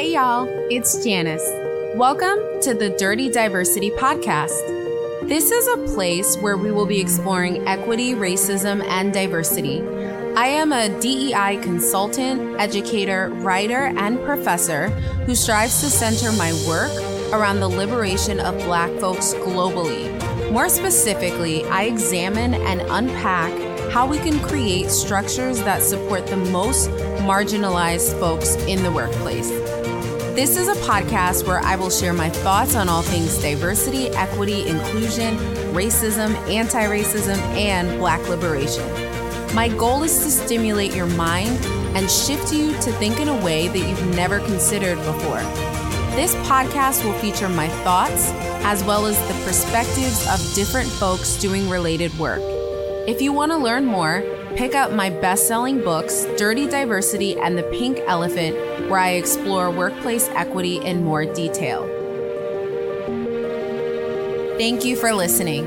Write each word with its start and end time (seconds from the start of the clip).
Hey, 0.00 0.14
y'all, 0.14 0.48
it's 0.70 1.04
Janice. 1.04 1.46
Welcome 1.94 2.38
to 2.62 2.72
the 2.72 2.96
Dirty 2.98 3.30
Diversity 3.30 3.90
Podcast. 3.90 5.28
This 5.28 5.50
is 5.50 5.66
a 5.68 5.92
place 5.94 6.38
where 6.38 6.56
we 6.56 6.72
will 6.72 6.86
be 6.86 6.98
exploring 6.98 7.68
equity, 7.68 8.14
racism, 8.14 8.82
and 8.84 9.12
diversity. 9.12 9.82
I 10.36 10.46
am 10.46 10.72
a 10.72 10.88
DEI 11.02 11.58
consultant, 11.62 12.58
educator, 12.58 13.28
writer, 13.28 13.92
and 13.94 14.18
professor 14.24 14.88
who 15.26 15.34
strives 15.34 15.82
to 15.82 15.90
center 15.90 16.32
my 16.32 16.54
work 16.66 16.92
around 17.34 17.60
the 17.60 17.68
liberation 17.68 18.40
of 18.40 18.56
Black 18.64 18.90
folks 19.00 19.34
globally. 19.34 20.10
More 20.50 20.70
specifically, 20.70 21.66
I 21.66 21.82
examine 21.82 22.54
and 22.54 22.80
unpack 22.88 23.52
how 23.92 24.06
we 24.06 24.16
can 24.16 24.40
create 24.40 24.90
structures 24.90 25.58
that 25.64 25.82
support 25.82 26.26
the 26.26 26.38
most 26.38 26.88
marginalized 27.20 28.18
folks 28.18 28.54
in 28.64 28.82
the 28.82 28.90
workplace. 28.90 29.50
This 30.40 30.56
is 30.56 30.68
a 30.68 30.80
podcast 30.86 31.46
where 31.46 31.58
I 31.58 31.76
will 31.76 31.90
share 31.90 32.14
my 32.14 32.30
thoughts 32.30 32.74
on 32.74 32.88
all 32.88 33.02
things 33.02 33.36
diversity, 33.42 34.08
equity, 34.08 34.66
inclusion, 34.66 35.36
racism, 35.74 36.34
anti 36.48 36.82
racism, 36.84 37.36
and 37.58 37.98
black 37.98 38.26
liberation. 38.26 38.82
My 39.54 39.68
goal 39.68 40.02
is 40.02 40.24
to 40.24 40.30
stimulate 40.30 40.94
your 40.94 41.08
mind 41.08 41.62
and 41.94 42.10
shift 42.10 42.54
you 42.54 42.72
to 42.72 42.92
think 42.92 43.20
in 43.20 43.28
a 43.28 43.44
way 43.44 43.68
that 43.68 43.86
you've 43.86 44.16
never 44.16 44.38
considered 44.38 44.96
before. 45.04 45.40
This 46.16 46.34
podcast 46.48 47.04
will 47.04 47.18
feature 47.18 47.50
my 47.50 47.68
thoughts 47.84 48.30
as 48.64 48.82
well 48.82 49.04
as 49.04 49.18
the 49.28 49.44
perspectives 49.44 50.26
of 50.26 50.54
different 50.54 50.88
folks 50.88 51.36
doing 51.36 51.68
related 51.68 52.18
work. 52.18 52.40
If 53.06 53.20
you 53.20 53.34
want 53.34 53.52
to 53.52 53.58
learn 53.58 53.84
more, 53.84 54.20
pick 54.56 54.74
up 54.74 54.92
my 54.92 55.10
best 55.10 55.46
selling 55.46 55.80
books, 55.80 56.26
Dirty 56.36 56.66
Diversity 56.66 57.38
and 57.38 57.56
The 57.56 57.62
Pink 57.64 57.98
Elephant, 58.06 58.56
where 58.90 59.00
I 59.00 59.10
explore 59.10 59.70
workplace 59.70 60.28
equity 60.30 60.76
in 60.78 61.04
more 61.04 61.24
detail. 61.24 61.86
Thank 64.58 64.84
you 64.84 64.96
for 64.96 65.12
listening. 65.14 65.64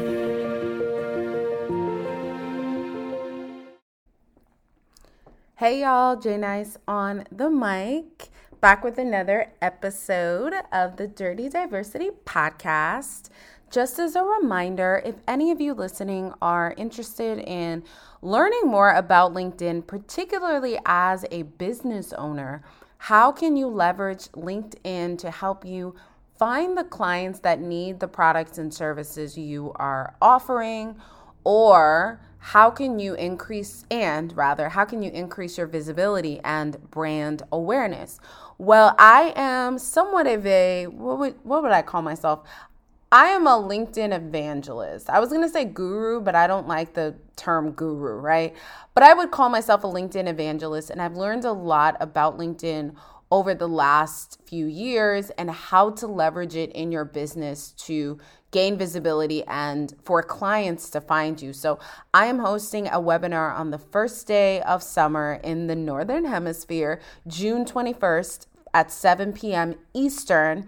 Hey 5.56 5.82
y'all, 5.82 6.18
J 6.18 6.38
Nice 6.38 6.78
on 6.88 7.24
the 7.32 7.50
mic, 7.50 8.30
back 8.60 8.84
with 8.84 8.98
another 8.98 9.54
episode 9.62 10.54
of 10.72 10.98
the 10.98 11.08
Dirty 11.08 11.48
Diversity 11.48 12.10
Podcast. 12.26 13.30
Just 13.74 13.98
as 13.98 14.16
a 14.16 14.24
reminder, 14.24 15.02
if 15.04 15.16
any 15.28 15.50
of 15.50 15.60
you 15.60 15.74
listening 15.74 16.32
are 16.44 16.76
interested 16.78 17.40
in 17.40 17.84
learning 18.22 18.62
more 18.66 18.94
about 18.94 19.34
LinkedIn, 19.34 19.88
particularly 19.88 20.78
as 20.86 21.26
a 21.32 21.42
business 21.42 22.14
owner, 22.14 22.62
how 23.00 23.32
can 23.32 23.56
you 23.56 23.66
leverage 23.66 24.32
LinkedIn 24.34 25.18
to 25.18 25.32
help 25.32 25.66
you 25.66 25.96
find 26.38 26.78
the 26.78 26.84
clients 26.84 27.40
that 27.40 27.62
need 27.62 28.00
the 28.00 28.08
products 28.08 28.60
and 28.60 28.72
services 28.72 29.40
you 29.40 29.72
are 29.78 30.14
offering? 30.22 30.96
Or 31.44 32.22
how 32.38 32.70
can 32.70 33.00
you 33.00 33.16
increase, 33.16 33.86
and 33.90 34.38
rather, 34.38 34.70
how 34.70 34.86
can 34.86 35.02
you 35.02 35.10
increase 35.10 35.58
your 35.58 35.66
visibility 35.66 36.40
and 36.44 36.92
brand 36.92 37.42
awareness? 37.52 38.20
Well, 38.60 38.94
I 39.00 39.34
am 39.36 39.80
somewhat 39.80 40.28
of 40.28 40.46
a, 40.46 40.86
what 40.86 41.18
would, 41.18 41.36
what 41.42 41.64
would 41.64 41.72
I 41.72 41.82
call 41.82 42.04
myself? 42.04 42.48
I 43.14 43.28
am 43.28 43.46
a 43.46 43.52
LinkedIn 43.52 44.12
evangelist. 44.12 45.08
I 45.08 45.20
was 45.20 45.30
going 45.30 45.44
to 45.44 45.50
say 45.50 45.66
guru, 45.66 46.20
but 46.20 46.34
I 46.34 46.48
don't 46.48 46.68
like 46.68 46.96
the 46.96 47.14
term 47.36 47.74
guru, 47.74 48.16
right? 48.16 48.56
But 48.96 49.04
I 49.04 49.14
would 49.14 49.30
call 49.30 49.50
myself 49.50 49.84
a 49.84 49.88
LinkedIn 49.88 50.28
evangelist, 50.28 50.90
and 50.90 51.00
I've 51.00 51.16
learned 51.16 51.46
a 51.46 51.52
lot 51.52 51.96
about 52.00 52.40
LinkedIn 52.40 52.96
over 53.30 53.54
the 53.54 53.68
last 53.68 54.40
few 54.48 54.66
years 54.66 55.30
and 55.38 55.52
how 55.52 55.92
to 55.92 56.08
leverage 56.08 56.56
it 56.56 56.72
in 56.72 56.92
your 56.92 57.06
business 57.06 57.74
to 57.86 58.18
gain 58.50 58.80
visibility 58.80 59.44
and 59.44 59.94
for 60.04 60.24
clients 60.24 60.90
to 60.90 61.00
find 61.00 61.40
you. 61.40 61.54
So, 61.54 61.78
I 62.16 62.26
am 62.26 62.40
hosting 62.40 62.88
a 62.88 62.94
webinar 62.94 63.56
on 63.56 63.70
the 63.70 63.78
first 63.78 64.26
day 64.26 64.60
of 64.64 64.82
summer 64.82 65.40
in 65.44 65.68
the 65.68 65.76
Northern 65.76 66.26
Hemisphere, 66.26 67.00
June 67.28 67.64
21st 67.64 68.48
at 68.74 68.92
7 68.92 69.34
p.m. 69.34 69.76
Eastern 69.94 70.68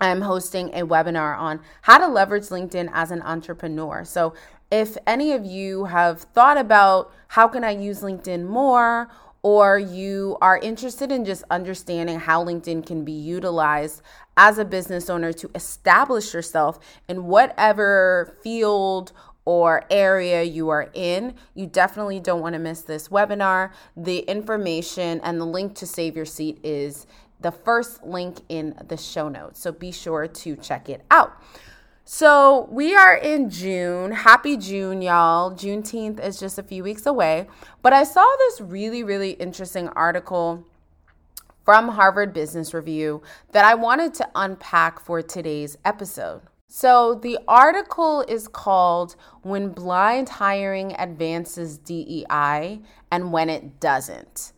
I'm 0.00 0.22
hosting 0.22 0.70
a 0.74 0.86
webinar 0.86 1.38
on 1.38 1.60
how 1.82 1.98
to 1.98 2.08
leverage 2.08 2.44
LinkedIn 2.44 2.90
as 2.92 3.10
an 3.10 3.22
entrepreneur. 3.22 4.04
So, 4.04 4.34
if 4.70 4.96
any 5.06 5.32
of 5.32 5.44
you 5.44 5.84
have 5.84 6.22
thought 6.22 6.58
about 6.58 7.12
how 7.28 7.46
can 7.46 7.62
I 7.62 7.70
use 7.70 8.00
LinkedIn 8.00 8.44
more 8.44 9.08
or 9.42 9.78
you 9.78 10.38
are 10.40 10.58
interested 10.58 11.12
in 11.12 11.24
just 11.24 11.44
understanding 11.50 12.18
how 12.18 12.42
LinkedIn 12.42 12.84
can 12.86 13.04
be 13.04 13.12
utilized 13.12 14.00
as 14.38 14.58
a 14.58 14.64
business 14.64 15.10
owner 15.10 15.32
to 15.34 15.50
establish 15.54 16.32
yourself 16.32 16.78
in 17.08 17.26
whatever 17.26 18.36
field 18.42 19.12
or 19.44 19.84
area 19.90 20.42
you 20.42 20.70
are 20.70 20.90
in, 20.94 21.34
you 21.54 21.66
definitely 21.66 22.18
don't 22.18 22.40
want 22.40 22.54
to 22.54 22.58
miss 22.58 22.80
this 22.80 23.08
webinar. 23.08 23.70
The 23.94 24.20
information 24.20 25.20
and 25.22 25.38
the 25.38 25.44
link 25.44 25.74
to 25.76 25.86
save 25.86 26.16
your 26.16 26.24
seat 26.24 26.58
is 26.62 27.06
the 27.44 27.52
first 27.52 28.02
link 28.02 28.38
in 28.48 28.74
the 28.88 28.96
show 28.96 29.28
notes. 29.28 29.60
So 29.60 29.70
be 29.70 29.92
sure 29.92 30.26
to 30.26 30.56
check 30.56 30.88
it 30.88 31.04
out. 31.10 31.38
So 32.06 32.66
we 32.70 32.96
are 32.96 33.14
in 33.14 33.50
June. 33.50 34.12
Happy 34.12 34.56
June, 34.56 35.02
y'all. 35.02 35.52
Juneteenth 35.52 36.24
is 36.24 36.40
just 36.40 36.58
a 36.58 36.62
few 36.62 36.82
weeks 36.82 37.04
away. 37.04 37.46
But 37.82 37.92
I 37.92 38.04
saw 38.04 38.26
this 38.38 38.62
really, 38.62 39.02
really 39.02 39.32
interesting 39.32 39.88
article 39.90 40.64
from 41.66 41.88
Harvard 41.90 42.32
Business 42.32 42.72
Review 42.72 43.22
that 43.52 43.66
I 43.66 43.74
wanted 43.74 44.14
to 44.14 44.28
unpack 44.34 44.98
for 44.98 45.20
today's 45.20 45.76
episode. 45.84 46.40
So 46.66 47.14
the 47.14 47.38
article 47.46 48.22
is 48.26 48.48
called 48.48 49.16
When 49.42 49.68
Blind 49.68 50.30
Hiring 50.30 50.94
Advances 50.98 51.76
DEI 51.76 52.80
and 53.10 53.32
When 53.32 53.50
It 53.50 53.80
Doesn't. 53.80 54.53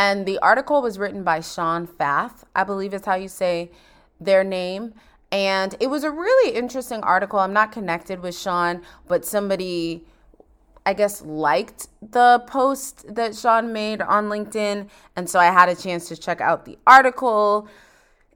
And 0.00 0.24
the 0.24 0.38
article 0.38 0.80
was 0.80 0.98
written 0.98 1.24
by 1.24 1.40
Sean 1.40 1.86
Fath, 1.86 2.46
I 2.56 2.64
believe 2.64 2.94
is 2.94 3.04
how 3.04 3.16
you 3.16 3.28
say 3.28 3.70
their 4.18 4.42
name. 4.42 4.94
And 5.30 5.76
it 5.78 5.88
was 5.88 6.04
a 6.04 6.10
really 6.10 6.56
interesting 6.56 7.02
article. 7.02 7.38
I'm 7.38 7.52
not 7.52 7.70
connected 7.70 8.20
with 8.20 8.34
Sean, 8.34 8.80
but 9.08 9.26
somebody, 9.26 10.06
I 10.86 10.94
guess, 10.94 11.20
liked 11.20 11.88
the 12.00 12.42
post 12.46 13.14
that 13.14 13.36
Sean 13.36 13.74
made 13.74 14.00
on 14.00 14.30
LinkedIn. 14.30 14.88
And 15.16 15.28
so 15.28 15.38
I 15.38 15.52
had 15.52 15.68
a 15.68 15.76
chance 15.76 16.08
to 16.08 16.16
check 16.16 16.40
out 16.40 16.64
the 16.64 16.78
article. 16.86 17.68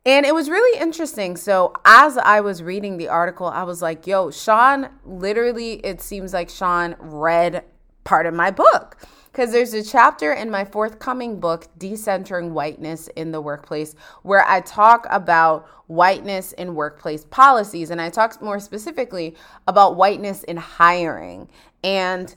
And 0.05 0.27
it 0.27 0.35
was 0.35 0.51
really 0.51 0.79
interesting. 0.79 1.35
So, 1.35 1.73
as 1.87 2.19
I 2.19 2.43
was 2.43 2.63
reading 2.63 2.99
the 2.99 3.09
article, 3.09 3.47
I 3.47 3.63
was 3.63 3.81
like, 3.81 4.07
yo, 4.07 4.31
Sean, 4.31 4.91
literally, 5.03 5.77
it 5.77 6.03
seems 6.03 6.35
like 6.35 6.51
Sean 6.51 6.95
read 7.01 7.65
part 8.05 8.27
of 8.27 8.35
my 8.35 8.51
book 8.51 8.99
because 9.35 9.51
there's 9.51 9.75
a 9.75 9.83
chapter 9.83 10.33
in 10.33 10.49
my 10.49 10.65
forthcoming 10.65 11.41
book, 11.41 11.67
Decentering 11.77 12.53
Whiteness 12.53 13.09
in 13.17 13.33
the 13.33 13.41
Workplace, 13.41 13.97
where 14.23 14.47
I 14.47 14.61
talk 14.61 15.09
about 15.11 15.67
whiteness 15.89 16.53
in 16.53 16.77
workplace 16.77 17.25
policies. 17.25 17.91
And 17.91 18.01
I 18.01 18.11
talk 18.11 18.41
more 18.41 18.61
specifically 18.61 19.35
about 19.67 19.97
whiteness 19.97 20.45
in 20.45 20.57
hiring. 20.57 21.49
And 21.83 22.33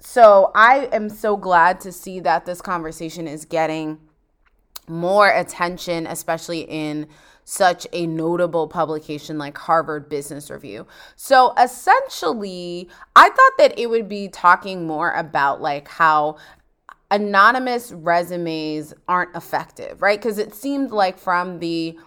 so 0.00 0.50
I 0.56 0.88
am 0.90 1.08
so 1.08 1.36
glad 1.36 1.78
to 1.82 1.92
see 1.92 2.18
that 2.18 2.46
this 2.46 2.60
conversation 2.60 3.28
is 3.28 3.44
getting 3.44 4.00
more 4.88 5.30
attention, 5.30 6.04
especially 6.08 6.62
in 6.62 7.06
such 7.50 7.84
a 7.92 8.06
notable 8.06 8.68
publication 8.68 9.36
like 9.36 9.58
Harvard 9.58 10.08
Business 10.08 10.50
Review. 10.50 10.86
So 11.16 11.52
essentially, 11.60 12.88
I 13.16 13.28
thought 13.28 13.52
that 13.58 13.76
it 13.76 13.90
would 13.90 14.08
be 14.08 14.28
talking 14.28 14.86
more 14.86 15.12
about 15.14 15.60
like 15.60 15.88
how 15.88 16.36
anonymous 17.10 17.90
resumes 17.90 18.94
aren't 19.08 19.34
effective, 19.34 20.00
right? 20.00 20.16
Because 20.16 20.38
it 20.38 20.54
seemed 20.54 20.92
like 20.92 21.18
from 21.18 21.58
the 21.58 21.98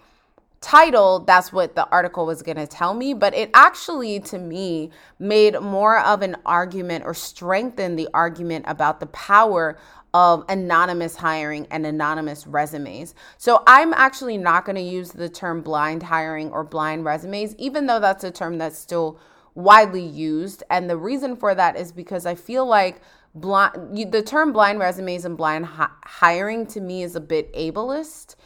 title, 0.62 1.20
that's 1.20 1.52
what 1.52 1.74
the 1.74 1.86
article 1.90 2.24
was 2.24 2.40
going 2.40 2.56
to 2.56 2.66
tell 2.66 2.94
me. 2.94 3.12
But 3.12 3.34
it 3.34 3.50
actually, 3.52 4.20
to 4.20 4.38
me, 4.38 4.92
made 5.18 5.60
more 5.60 5.98
of 5.98 6.22
an 6.22 6.36
argument 6.46 7.04
or 7.04 7.12
strengthened 7.12 7.98
the 7.98 8.08
argument 8.14 8.64
about 8.66 8.98
the 8.98 9.06
power 9.08 9.76
of 10.14 10.44
anonymous 10.48 11.16
hiring 11.16 11.66
and 11.72 11.84
anonymous 11.84 12.46
resumes. 12.46 13.16
So 13.36 13.64
I'm 13.66 13.92
actually 13.92 14.38
not 14.38 14.64
going 14.64 14.76
to 14.76 14.82
use 14.82 15.10
the 15.10 15.28
term 15.28 15.60
blind 15.60 16.04
hiring 16.04 16.52
or 16.52 16.62
blind 16.62 17.04
resumes, 17.04 17.56
even 17.58 17.86
though 17.86 17.98
that's 17.98 18.22
a 18.22 18.30
term 18.30 18.56
that's 18.56 18.78
still 18.78 19.18
widely 19.56 20.04
used. 20.04 20.62
And 20.70 20.88
the 20.88 20.96
reason 20.96 21.34
for 21.34 21.52
that 21.56 21.76
is 21.76 21.90
because 21.90 22.26
I 22.26 22.36
feel 22.36 22.64
like 22.64 23.02
blind 23.34 24.12
the 24.12 24.22
term 24.22 24.52
blind 24.52 24.78
resumes 24.78 25.24
and 25.24 25.36
blind 25.36 25.66
hi- 25.66 25.90
hiring 26.04 26.66
to 26.68 26.80
me 26.80 27.02
is 27.02 27.16
a 27.16 27.20
bit 27.20 27.52
ableist 27.52 28.36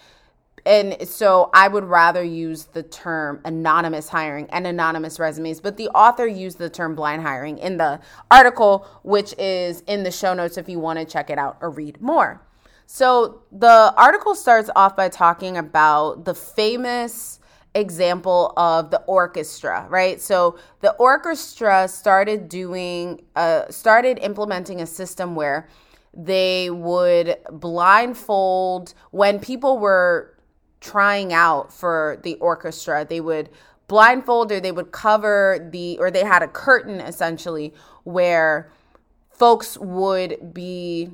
and 0.68 1.08
so 1.08 1.48
I 1.54 1.66
would 1.66 1.84
rather 1.84 2.22
use 2.22 2.66
the 2.66 2.82
term 2.82 3.40
anonymous 3.46 4.10
hiring 4.10 4.50
and 4.50 4.66
anonymous 4.66 5.18
resumes, 5.18 5.62
but 5.62 5.78
the 5.78 5.88
author 5.88 6.26
used 6.26 6.58
the 6.58 6.68
term 6.68 6.94
blind 6.94 7.22
hiring 7.22 7.56
in 7.56 7.78
the 7.78 8.00
article, 8.30 8.86
which 9.02 9.34
is 9.38 9.80
in 9.86 10.02
the 10.02 10.10
show 10.10 10.34
notes 10.34 10.58
if 10.58 10.68
you 10.68 10.78
want 10.78 10.98
to 10.98 11.06
check 11.06 11.30
it 11.30 11.38
out 11.38 11.56
or 11.62 11.70
read 11.70 12.02
more. 12.02 12.46
So 12.84 13.44
the 13.50 13.94
article 13.96 14.34
starts 14.34 14.68
off 14.76 14.94
by 14.94 15.08
talking 15.08 15.56
about 15.56 16.26
the 16.26 16.34
famous 16.34 17.40
example 17.74 18.52
of 18.58 18.90
the 18.90 19.00
orchestra, 19.02 19.86
right? 19.88 20.20
So 20.20 20.58
the 20.80 20.92
orchestra 20.96 21.88
started 21.88 22.50
doing, 22.50 23.22
uh, 23.34 23.70
started 23.70 24.18
implementing 24.18 24.82
a 24.82 24.86
system 24.86 25.34
where 25.34 25.66
they 26.12 26.68
would 26.68 27.36
blindfold 27.50 28.92
when 29.12 29.38
people 29.38 29.78
were 29.78 30.34
trying 30.80 31.32
out 31.32 31.72
for 31.72 32.20
the 32.22 32.34
orchestra, 32.36 33.04
they 33.08 33.20
would 33.20 33.50
blindfold 33.88 34.52
or 34.52 34.60
they 34.60 34.72
would 34.72 34.92
cover 34.92 35.68
the, 35.72 35.98
or 35.98 36.10
they 36.10 36.24
had 36.24 36.42
a 36.42 36.48
curtain 36.48 37.00
essentially 37.00 37.72
where 38.04 38.70
folks 39.30 39.78
would 39.78 40.52
be 40.52 41.10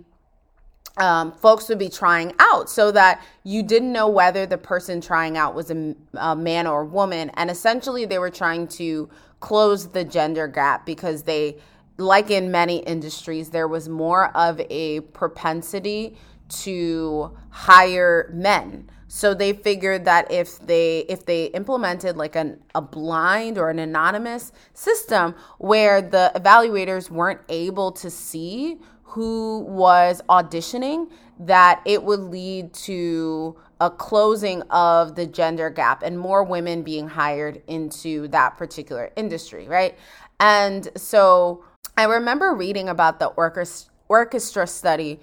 um, 0.97 1.33
folks 1.33 1.69
would 1.69 1.79
be 1.79 1.89
trying 1.89 2.33
out 2.39 2.71
so 2.71 2.93
that 2.93 3.21
you 3.43 3.63
didn't 3.63 3.93
know 3.93 4.09
whether 4.09 4.47
the 4.47 4.59
person 4.59 5.01
trying 5.01 5.37
out 5.37 5.55
was 5.55 5.71
a, 5.71 5.95
a, 6.15 6.37
man 6.37 6.67
or 6.67 6.83
a 6.83 6.87
woman. 6.87 7.31
And 7.35 7.51
essentially, 7.51 8.05
they 8.05 8.19
were 8.19 8.31
trying 8.31 8.69
to 8.69 9.11
close 9.41 9.89
the 9.89 10.05
gender 10.05 10.47
gap 10.47 10.87
because 10.87 11.25
they, 11.25 11.57
like 11.97 12.31
in 12.31 12.53
many 12.53 12.79
industries, 12.79 13.51
there 13.51 13.67
was 13.67 13.89
more 13.89 14.29
of 14.37 14.61
a 14.71 15.01
propensity 15.01 16.17
to 16.49 17.37
hire 17.51 18.31
men. 18.33 18.89
So 19.15 19.33
they 19.33 19.53
figured 19.53 20.07
that 20.07 20.29
if 20.33 20.59
they 20.59 21.07
if 21.09 21.25
they 21.25 21.45
implemented 21.45 22.17
like 22.17 22.35
an, 22.35 22.61
a 22.75 22.83
blind 22.83 23.59
or 23.59 23.71
an 23.71 23.79
anonymous 23.79 24.51
system 24.73 25.37
where 25.59 26.03
the 26.03 26.33
evaluators 26.35 27.11
weren't 27.11 27.41
able 27.49 27.93
to 27.93 28.11
see 28.11 28.81
who 29.05 29.61
was 29.61 30.21
auditioning 30.29 31.13
that 31.39 31.81
it 31.85 32.03
would 32.03 32.19
lead 32.19 32.75
to 32.75 33.57
a 33.81 33.89
closing 33.89 34.63
of 34.63 35.15
the 35.15 35.27
gender 35.29 35.71
gap 35.71 36.03
and 36.03 36.19
more 36.19 36.43
women 36.43 36.83
being 36.83 37.07
hired 37.07 37.63
into 37.69 38.27
that 38.29 38.57
particular 38.57 39.13
industry, 39.15 39.69
right? 39.69 39.97
And 40.41 40.89
so 40.97 41.65
I 41.97 42.03
remember 42.07 42.53
reading 42.53 42.89
about 42.89 43.21
the 43.21 43.27
orchestra, 43.27 43.93
orchestra 44.09 44.67
study. 44.67 45.21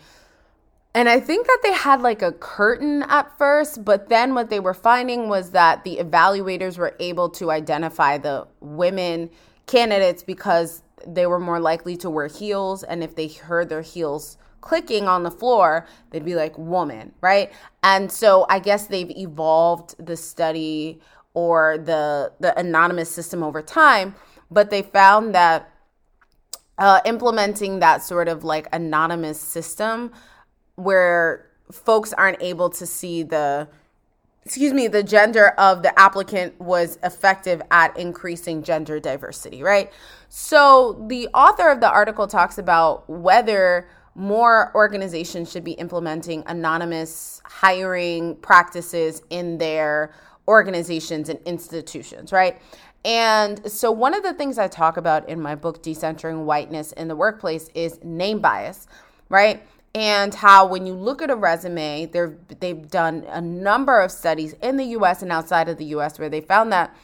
And 0.94 1.08
I 1.08 1.20
think 1.22 1.48
that 1.48 1.60
they 1.64 1.72
had 1.72 2.02
like 2.02 2.22
a 2.22 2.34
curtain 2.34 3.04
at 3.04 3.38
first, 3.38 3.86
but 3.86 4.10
then 4.10 4.36
what 4.36 4.50
they 4.50 4.60
were 4.60 4.74
finding 4.74 5.30
was 5.30 5.52
that 5.52 5.84
the 5.84 5.98
evaluators 5.98 6.78
were 6.78 6.96
able 7.00 7.30
to 7.30 7.50
identify 7.50 8.18
the 8.18 8.46
women 8.60 9.30
candidates 9.68 10.22
because 10.22 10.84
they 11.08 11.26
were 11.26 11.40
more 11.40 11.60
likely 11.60 11.96
to 11.98 12.10
wear 12.10 12.28
heels. 12.28 12.84
And 12.84 13.04
if 13.04 13.16
they 13.16 13.30
heard 13.30 13.70
their 13.70 13.82
heels 13.82 14.38
clicking 14.60 15.08
on 15.08 15.24
the 15.24 15.32
floor, 15.32 15.88
they'd 16.10 16.26
be 16.26 16.36
like, 16.36 16.58
woman, 16.58 17.14
right? 17.22 17.52
And 17.84 18.12
so 18.12 18.46
I 18.50 18.60
guess 18.60 18.88
they've 18.88 19.12
evolved 19.12 19.96
the 20.06 20.18
study 20.18 21.00
or 21.34 21.78
the, 21.78 22.34
the 22.42 22.58
anonymous 22.60 23.10
system 23.10 23.44
over 23.44 23.62
time, 23.62 24.14
but 24.52 24.70
they 24.70 24.82
found 24.82 25.34
that 25.34 25.72
uh, 26.78 27.00
implementing 27.06 27.80
that 27.80 28.04
sort 28.04 28.28
of 28.28 28.44
like 28.44 28.68
anonymous 28.74 29.40
system 29.40 30.12
where 30.76 31.50
folks 31.72 32.14
aren't 32.14 32.42
able 32.42 32.70
to 32.70 32.86
see 32.86 33.24
the 33.24 33.68
excuse 34.44 34.74
me, 34.74 34.88
the 34.88 35.04
gender 35.04 35.50
of 35.50 35.84
the 35.84 36.00
applicant 36.00 36.60
was 36.60 36.98
effective 37.04 37.62
at 37.70 37.96
increasing 37.98 38.64
gender 38.64 39.00
diversity, 39.00 39.62
right? 39.62 39.92
So 40.30 41.06
the 41.08 41.28
author 41.28 41.70
of 41.70 41.80
the 41.80 41.90
article 41.90 42.26
talks 42.26 42.58
about 42.58 43.08
whether 43.08 43.88
more 44.16 44.72
organizations 44.76 45.52
should 45.52 45.64
be 45.64 45.74
implementing 45.74 46.44
anonymous 46.48 47.42
hiring 47.46 48.36
practices 48.38 49.22
in 49.30 49.58
their 49.58 50.12
organizations 50.48 51.30
and 51.30 51.40
institutions, 51.46 52.32
right? 52.32 52.60
And 53.06 53.72
so, 53.72 53.92
one 53.92 54.14
of 54.14 54.22
the 54.22 54.34
things 54.34 54.60
I 54.60 54.68
talk 54.68 54.98
about 54.98 55.28
in 55.28 55.42
my 55.42 55.56
book, 55.56 55.82
Decentering 55.82 56.44
Whiteness 56.46 56.92
in 56.92 57.08
the 57.08 57.16
Workplace, 57.16 57.70
is 57.74 58.00
name 58.04 58.40
bias, 58.40 58.86
right? 59.30 59.64
And 59.94 60.34
how 60.34 60.66
when 60.66 60.86
you 60.86 60.94
look 60.94 61.22
at 61.22 61.30
a 61.30 61.36
resume, 61.36 62.06
they've 62.06 62.90
done 62.90 63.26
a 63.28 63.42
number 63.42 64.00
of 64.00 64.12
studies 64.12 64.54
in 64.62 64.78
the 64.78 64.86
US 64.86 65.22
and 65.22 65.32
outside 65.32 65.68
of 65.68 65.78
the 65.78 65.86
US 65.86 66.18
where 66.18 66.30
they 66.30 66.42
found 66.42 66.72
that 66.72 66.96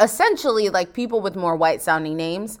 essentially 0.00 0.70
like 0.70 0.92
people 0.92 1.20
with 1.20 1.36
more 1.36 1.54
white 1.54 1.80
sounding 1.80 2.16
names 2.16 2.58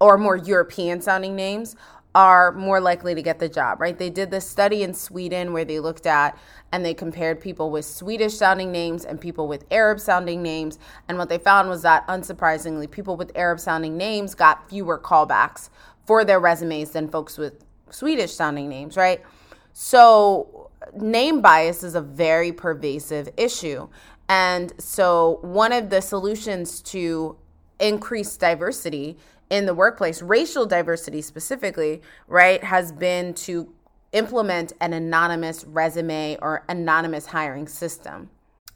or 0.00 0.18
more 0.18 0.36
European 0.36 1.00
sounding 1.00 1.36
names 1.36 1.76
are 2.14 2.52
more 2.52 2.80
likely 2.80 3.14
to 3.14 3.22
get 3.22 3.38
the 3.38 3.48
job, 3.48 3.80
right? 3.80 3.98
They 3.98 4.10
did 4.10 4.30
this 4.30 4.46
study 4.46 4.82
in 4.82 4.92
Sweden 4.92 5.52
where 5.52 5.64
they 5.64 5.80
looked 5.80 6.06
at 6.06 6.36
and 6.70 6.84
they 6.84 6.92
compared 6.92 7.40
people 7.40 7.70
with 7.70 7.84
Swedish 7.84 8.34
sounding 8.34 8.70
names 8.70 9.04
and 9.04 9.20
people 9.20 9.48
with 9.48 9.64
Arab 9.70 9.98
sounding 9.98 10.42
names. 10.42 10.78
And 11.08 11.16
what 11.16 11.28
they 11.28 11.38
found 11.38 11.68
was 11.68 11.82
that 11.82 12.06
unsurprisingly, 12.08 12.90
people 12.90 13.16
with 13.16 13.32
Arab 13.34 13.60
sounding 13.60 13.96
names 13.96 14.34
got 14.34 14.68
fewer 14.68 14.98
callbacks 14.98 15.70
for 16.04 16.24
their 16.24 16.40
resumes 16.40 16.90
than 16.90 17.08
folks 17.08 17.38
with 17.38 17.64
Swedish 17.92 18.32
sounding 18.32 18.68
names, 18.68 18.96
right? 18.96 19.22
So, 19.72 20.70
name 20.94 21.40
bias 21.40 21.82
is 21.82 21.94
a 21.94 22.00
very 22.00 22.52
pervasive 22.52 23.28
issue. 23.36 23.88
And 24.28 24.72
so, 24.78 25.38
one 25.42 25.72
of 25.72 25.90
the 25.90 26.00
solutions 26.00 26.80
to 26.82 27.36
increase 27.78 28.36
diversity 28.36 29.16
in 29.50 29.66
the 29.66 29.74
workplace, 29.74 30.22
racial 30.22 30.66
diversity 30.66 31.20
specifically, 31.20 32.00
right, 32.26 32.64
has 32.64 32.92
been 32.92 33.34
to 33.34 33.72
implement 34.12 34.72
an 34.80 34.92
anonymous 34.92 35.64
resume 35.64 36.36
or 36.40 36.64
anonymous 36.68 37.26
hiring 37.26 37.66
system. 37.66 38.30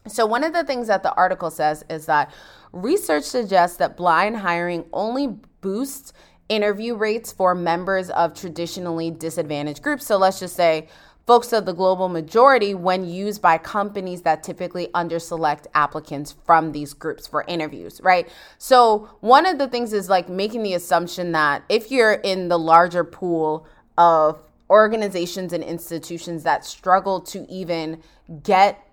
So, 0.09 0.25
one 0.25 0.45
of 0.45 0.53
the 0.53 0.65
things 0.65 0.87
that 0.87 1.03
the 1.03 1.13
article 1.15 1.51
says 1.51 1.85
is 1.91 2.07
that 2.07 2.33
research 2.73 3.25
suggests 3.25 3.77
that 3.79 3.97
blind 3.97 4.37
hiring 4.37 4.85
only 4.93 5.29
boosts 5.61 6.13
interview 6.49 6.95
rates 6.95 7.33
for 7.33 7.55
members 7.55 8.11
of 8.11 8.35
traditionally 8.35 9.11
disadvantaged 9.11 9.83
groups. 9.83 10.07
So 10.07 10.17
let's 10.17 10.41
just 10.41 10.57
say 10.57 10.89
folks 11.27 11.53
of 11.53 11.67
the 11.67 11.73
global 11.73 12.09
majority 12.09 12.73
when 12.73 13.05
used 13.05 13.43
by 13.43 13.59
companies 13.59 14.23
that 14.23 14.45
typically 14.45 14.87
underselect 14.89 15.67
applicants 15.75 16.37
from 16.45 16.71
these 16.71 16.95
groups 16.95 17.27
for 17.27 17.45
interviews, 17.49 18.01
right? 18.03 18.29
So 18.59 19.11
one 19.21 19.45
of 19.45 19.59
the 19.59 19.67
things 19.67 19.93
is 19.93 20.09
like 20.09 20.29
making 20.29 20.63
the 20.63 20.75
assumption 20.75 21.33
that 21.33 21.65
if 21.69 21.91
you're 21.91 22.13
in 22.13 22.49
the 22.49 22.59
larger 22.59 23.03
pool 23.03 23.67
of 23.99 24.41
organizations 24.71 25.53
and 25.53 25.65
institutions 25.65 26.45
that 26.45 26.65
struggle 26.65 27.21
to 27.21 27.45
even 27.51 28.03
get 28.43 28.86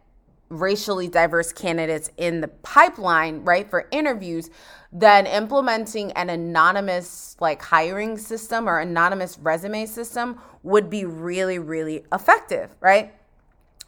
racially 0.59 1.07
diverse 1.07 1.51
candidates 1.51 2.09
in 2.17 2.41
the 2.41 2.47
pipeline, 2.47 3.43
right, 3.43 3.69
for 3.69 3.87
interviews, 3.91 4.49
then 4.91 5.25
implementing 5.25 6.11
an 6.13 6.29
anonymous 6.29 7.35
like 7.39 7.61
hiring 7.61 8.17
system 8.17 8.69
or 8.69 8.79
anonymous 8.79 9.37
resume 9.39 9.85
system 9.85 10.39
would 10.61 10.89
be 10.89 11.05
really, 11.05 11.59
really 11.59 12.03
effective, 12.11 12.75
right? 12.79 13.13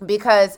Because 0.05 0.57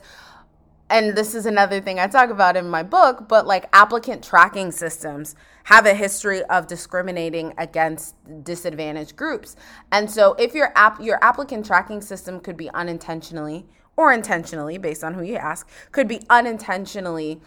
and 0.90 1.14
this 1.14 1.34
is 1.34 1.44
another 1.44 1.80
thing 1.82 2.00
I 2.00 2.06
talk 2.06 2.30
about 2.30 2.56
in 2.56 2.68
my 2.68 2.82
book, 2.82 3.28
but 3.28 3.46
like 3.46 3.68
applicant 3.74 4.24
tracking 4.24 4.72
systems 4.72 5.36
have 5.64 5.84
a 5.84 5.92
history 5.92 6.42
of 6.44 6.66
discriminating 6.66 7.52
against 7.58 8.14
disadvantaged 8.42 9.14
groups. 9.14 9.54
And 9.92 10.10
so 10.10 10.32
if 10.34 10.54
your 10.54 10.72
app 10.74 11.00
your 11.00 11.22
applicant 11.22 11.66
tracking 11.66 12.00
system 12.00 12.40
could 12.40 12.56
be 12.56 12.70
unintentionally 12.70 13.66
or 13.98 14.12
intentionally, 14.12 14.78
based 14.78 15.02
on 15.02 15.12
who 15.12 15.22
you 15.22 15.34
ask, 15.34 15.68
could 15.90 16.06
be 16.06 16.20
unintentionally 16.30 17.40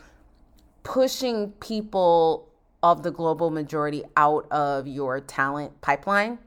pushing 0.84 1.54
people 1.62 2.50
of 2.84 3.04
the 3.04 3.10
global 3.10 3.50
majority 3.50 4.04
out 4.18 4.52
of 4.52 4.86
your 4.86 5.22
talent 5.22 5.80
pipeline, 5.80 6.38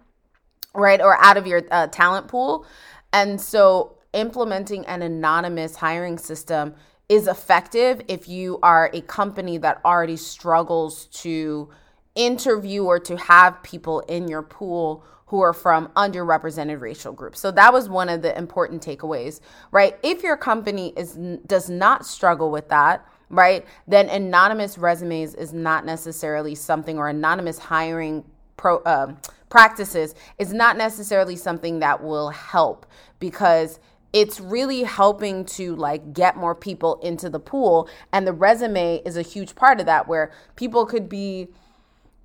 right? 0.74 1.00
Or 1.00 1.16
out 1.24 1.38
of 1.38 1.46
your 1.46 1.62
uh, 1.70 1.86
talent 1.86 2.28
pool. 2.28 2.66
And 3.14 3.40
so 3.40 3.96
implementing 4.12 4.84
an 4.84 5.00
anonymous 5.00 5.76
hiring 5.76 6.18
system 6.18 6.74
is 7.08 7.26
effective 7.26 8.02
if 8.06 8.28
you 8.28 8.58
are 8.62 8.90
a 8.92 9.00
company 9.00 9.56
that 9.56 9.80
already 9.86 10.18
struggles 10.18 11.06
to 11.06 11.70
interview 12.14 12.84
or 12.84 12.98
to 12.98 13.16
have 13.16 13.62
people 13.62 14.00
in 14.00 14.28
your 14.28 14.42
pool 14.42 15.02
who 15.26 15.40
are 15.40 15.52
from 15.52 15.88
underrepresented 15.96 16.80
racial 16.80 17.12
groups. 17.12 17.40
So 17.40 17.50
that 17.52 17.72
was 17.72 17.88
one 17.88 18.08
of 18.08 18.22
the 18.22 18.36
important 18.36 18.84
takeaways, 18.84 19.40
right? 19.70 19.98
If 20.02 20.22
your 20.22 20.36
company 20.36 20.92
is 20.96 21.18
does 21.46 21.70
not 21.70 22.06
struggle 22.06 22.50
with 22.50 22.68
that, 22.68 23.06
right? 23.30 23.64
Then 23.86 24.08
anonymous 24.08 24.78
resumes 24.78 25.34
is 25.34 25.52
not 25.52 25.86
necessarily 25.86 26.54
something 26.54 26.98
or 26.98 27.08
anonymous 27.08 27.58
hiring 27.58 28.24
pro 28.56 28.78
uh, 28.78 29.14
practices 29.48 30.14
is 30.38 30.52
not 30.52 30.76
necessarily 30.76 31.36
something 31.36 31.78
that 31.78 32.02
will 32.02 32.30
help 32.30 32.86
because 33.18 33.78
it's 34.12 34.40
really 34.40 34.84
helping 34.84 35.44
to 35.44 35.74
like 35.76 36.12
get 36.12 36.36
more 36.36 36.54
people 36.54 37.00
into 37.02 37.28
the 37.28 37.40
pool 37.40 37.88
and 38.12 38.26
the 38.26 38.32
resume 38.32 39.02
is 39.04 39.16
a 39.16 39.22
huge 39.22 39.54
part 39.54 39.80
of 39.80 39.86
that 39.86 40.06
where 40.06 40.32
people 40.56 40.86
could 40.86 41.08
be 41.08 41.48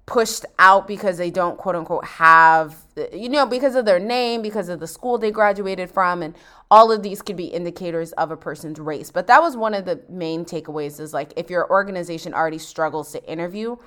pushed 0.09 0.43
out 0.57 0.87
because 0.87 1.19
they 1.19 1.29
don't 1.29 1.55
quote 1.59 1.75
unquote 1.75 2.03
have 2.03 2.75
you 3.13 3.29
know 3.29 3.45
because 3.45 3.75
of 3.75 3.85
their 3.85 3.99
name 3.99 4.41
because 4.41 4.67
of 4.67 4.79
the 4.79 4.87
school 4.87 5.19
they 5.19 5.29
graduated 5.29 5.89
from 5.91 6.23
and 6.23 6.35
all 6.71 6.91
of 6.91 7.03
these 7.03 7.21
could 7.21 7.35
be 7.35 7.45
indicators 7.45 8.11
of 8.13 8.31
a 8.31 8.37
person's 8.37 8.79
race. 8.79 9.11
But 9.11 9.27
that 9.27 9.39
was 9.41 9.55
one 9.55 9.75
of 9.75 9.85
the 9.85 10.01
main 10.09 10.45
takeaways 10.45 10.99
is 10.99 11.13
like 11.13 11.31
if 11.37 11.51
your 11.51 11.69
organization 11.69 12.33
already 12.33 12.57
struggles 12.57 13.11
to 13.11 13.23
interview 13.31 13.77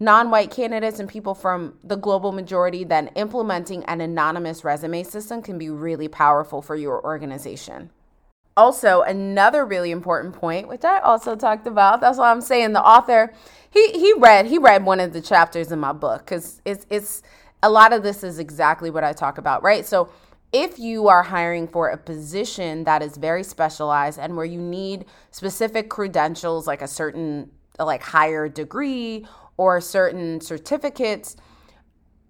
non-white 0.00 0.50
candidates 0.50 0.98
and 0.98 1.08
people 1.08 1.34
from 1.34 1.78
the 1.84 1.96
global 1.96 2.32
majority 2.32 2.82
then 2.82 3.06
implementing 3.14 3.84
an 3.84 4.00
anonymous 4.00 4.64
resume 4.64 5.04
system 5.04 5.40
can 5.40 5.56
be 5.56 5.70
really 5.70 6.08
powerful 6.08 6.60
for 6.60 6.74
your 6.74 7.00
organization 7.04 7.90
also 8.60 9.02
another 9.02 9.64
really 9.64 9.90
important 9.90 10.34
point 10.34 10.68
which 10.68 10.84
i 10.84 10.98
also 11.00 11.34
talked 11.34 11.66
about 11.66 12.00
that's 12.00 12.18
why 12.18 12.30
i'm 12.30 12.40
saying 12.40 12.72
the 12.72 12.82
author 12.82 13.32
he 13.70 13.90
he 13.92 14.12
read 14.14 14.46
he 14.46 14.58
read 14.58 14.84
one 14.84 15.00
of 15.00 15.12
the 15.12 15.20
chapters 15.20 15.72
in 15.72 15.78
my 15.78 15.92
book 15.92 16.24
because 16.24 16.60
it's 16.64 16.86
it's 16.90 17.22
a 17.62 17.70
lot 17.70 17.92
of 17.92 18.02
this 18.02 18.24
is 18.24 18.38
exactly 18.38 18.90
what 18.90 19.04
I 19.04 19.12
talk 19.12 19.38
about, 19.38 19.62
right? 19.62 19.84
So 19.86 20.08
if 20.52 20.78
you 20.78 21.08
are 21.08 21.22
hiring 21.22 21.68
for 21.68 21.88
a 21.88 21.96
position 21.96 22.84
that 22.84 23.02
is 23.02 23.16
very 23.16 23.44
specialized 23.44 24.18
and 24.18 24.36
where 24.36 24.46
you 24.46 24.60
need 24.60 25.04
specific 25.30 25.88
credentials 25.88 26.66
like 26.66 26.82
a 26.82 26.88
certain 26.88 27.50
like 27.78 28.02
higher 28.02 28.48
degree 28.48 29.26
or 29.56 29.80
certain 29.80 30.40
certificates 30.40 31.36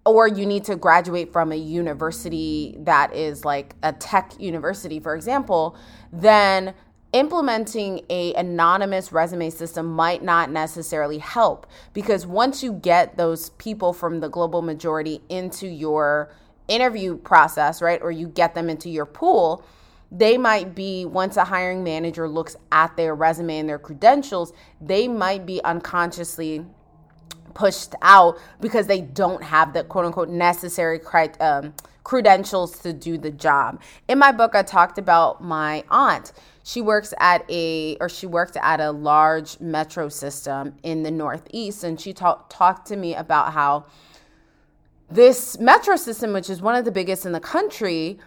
or 0.05 0.27
you 0.27 0.45
need 0.45 0.63
to 0.65 0.75
graduate 0.75 1.31
from 1.31 1.51
a 1.51 1.55
university 1.55 2.75
that 2.79 3.13
is 3.13 3.45
like 3.45 3.75
a 3.83 3.93
tech 3.93 4.33
university 4.39 4.99
for 4.99 5.15
example 5.15 5.75
then 6.11 6.73
implementing 7.13 8.05
a 8.09 8.33
anonymous 8.35 9.11
resume 9.11 9.49
system 9.49 9.85
might 9.85 10.23
not 10.23 10.49
necessarily 10.49 11.17
help 11.17 11.67
because 11.93 12.25
once 12.25 12.63
you 12.63 12.71
get 12.71 13.17
those 13.17 13.49
people 13.51 13.91
from 13.91 14.21
the 14.21 14.29
global 14.29 14.61
majority 14.61 15.21
into 15.29 15.67
your 15.67 16.33
interview 16.67 17.17
process 17.17 17.81
right 17.81 18.01
or 18.01 18.11
you 18.11 18.27
get 18.27 18.55
them 18.55 18.69
into 18.69 18.89
your 18.89 19.05
pool 19.05 19.63
they 20.13 20.37
might 20.37 20.73
be 20.73 21.05
once 21.05 21.37
a 21.37 21.45
hiring 21.45 21.83
manager 21.83 22.27
looks 22.27 22.55
at 22.71 22.95
their 22.97 23.13
resume 23.13 23.59
and 23.59 23.69
their 23.69 23.79
credentials 23.79 24.53
they 24.79 25.07
might 25.07 25.45
be 25.45 25.61
unconsciously 25.63 26.65
pushed 27.53 27.95
out 28.01 28.37
because 28.59 28.87
they 28.87 29.01
don't 29.01 29.43
have 29.43 29.73
the 29.73 29.83
quote 29.83 30.05
unquote 30.05 30.29
necessary 30.29 30.99
um, 31.39 31.73
credentials 32.03 32.79
to 32.79 32.93
do 32.93 33.17
the 33.17 33.31
job. 33.31 33.81
In 34.07 34.19
my 34.19 34.31
book, 34.31 34.55
I 34.55 34.63
talked 34.63 34.97
about 34.97 35.43
my 35.43 35.83
aunt. 35.89 36.33
She 36.63 36.81
works 36.81 37.13
at 37.19 37.43
a, 37.49 37.97
or 37.99 38.09
she 38.09 38.27
worked 38.27 38.57
at 38.57 38.79
a 38.79 38.91
large 38.91 39.59
metro 39.59 40.09
system 40.09 40.75
in 40.83 41.03
the 41.03 41.11
Northeast, 41.11 41.83
and 41.83 41.99
she 41.99 42.13
ta- 42.13 42.43
talked 42.49 42.87
to 42.87 42.95
me 42.95 43.15
about 43.15 43.53
how 43.53 43.85
this 45.09 45.59
metro 45.59 45.95
system, 45.95 46.33
which 46.33 46.49
is 46.49 46.61
one 46.61 46.75
of 46.75 46.85
the 46.85 46.91
biggest 46.91 47.25
in 47.25 47.31
the 47.31 47.39
country, 47.39 48.19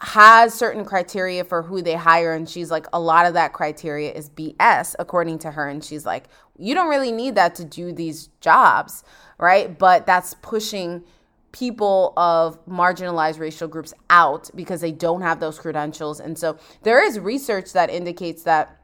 has 0.00 0.52
certain 0.52 0.84
criteria 0.84 1.44
for 1.44 1.62
who 1.62 1.80
they 1.80 1.94
hire 1.94 2.32
and 2.32 2.48
she's 2.48 2.70
like 2.70 2.86
a 2.92 3.00
lot 3.00 3.26
of 3.26 3.34
that 3.34 3.52
criteria 3.52 4.12
is 4.12 4.28
BS 4.30 4.94
according 4.98 5.38
to 5.40 5.50
her. 5.52 5.68
And 5.68 5.84
she's 5.84 6.04
like 6.04 6.24
you 6.56 6.74
don't 6.74 6.88
really 6.88 7.12
need 7.12 7.34
that 7.34 7.54
to 7.56 7.64
do 7.64 7.92
these 7.92 8.28
jobs 8.40 9.04
right? 9.38 9.78
But 9.78 10.06
that's 10.06 10.34
pushing 10.34 11.04
people 11.52 12.12
of 12.16 12.64
marginalized 12.66 13.38
racial 13.38 13.68
groups 13.68 13.94
out 14.10 14.50
because 14.54 14.80
they 14.80 14.92
don't 14.92 15.22
have 15.22 15.40
those 15.40 15.58
credentials. 15.58 16.20
And 16.20 16.36
so 16.36 16.58
there 16.82 17.04
is 17.04 17.18
research 17.18 17.72
that 17.72 17.90
indicates 17.90 18.42
that 18.42 18.80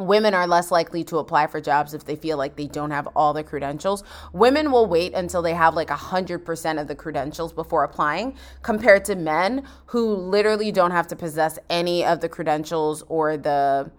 Women 0.00 0.32
are 0.34 0.46
less 0.46 0.70
likely 0.70 1.04
to 1.04 1.18
apply 1.18 1.46
for 1.46 1.60
jobs 1.60 1.92
if 1.94 2.04
they 2.04 2.16
feel 2.16 2.38
like 2.38 2.56
they 2.56 2.66
don't 2.66 2.90
have 2.90 3.06
all 3.14 3.32
the 3.32 3.44
credentials. 3.44 4.02
Women 4.32 4.72
will 4.72 4.86
wait 4.86 5.12
until 5.12 5.42
they 5.42 5.54
have 5.54 5.74
like 5.74 5.88
100% 5.88 6.80
of 6.80 6.88
the 6.88 6.94
credentials 6.94 7.52
before 7.52 7.84
applying, 7.84 8.34
compared 8.62 9.04
to 9.04 9.14
men 9.14 9.64
who 9.86 10.14
literally 10.14 10.72
don't 10.72 10.90
have 10.90 11.06
to 11.08 11.16
possess 11.16 11.58
any 11.68 12.04
of 12.04 12.20
the 12.20 12.28
credentials 12.28 13.02
or 13.08 13.36
the 13.36 13.90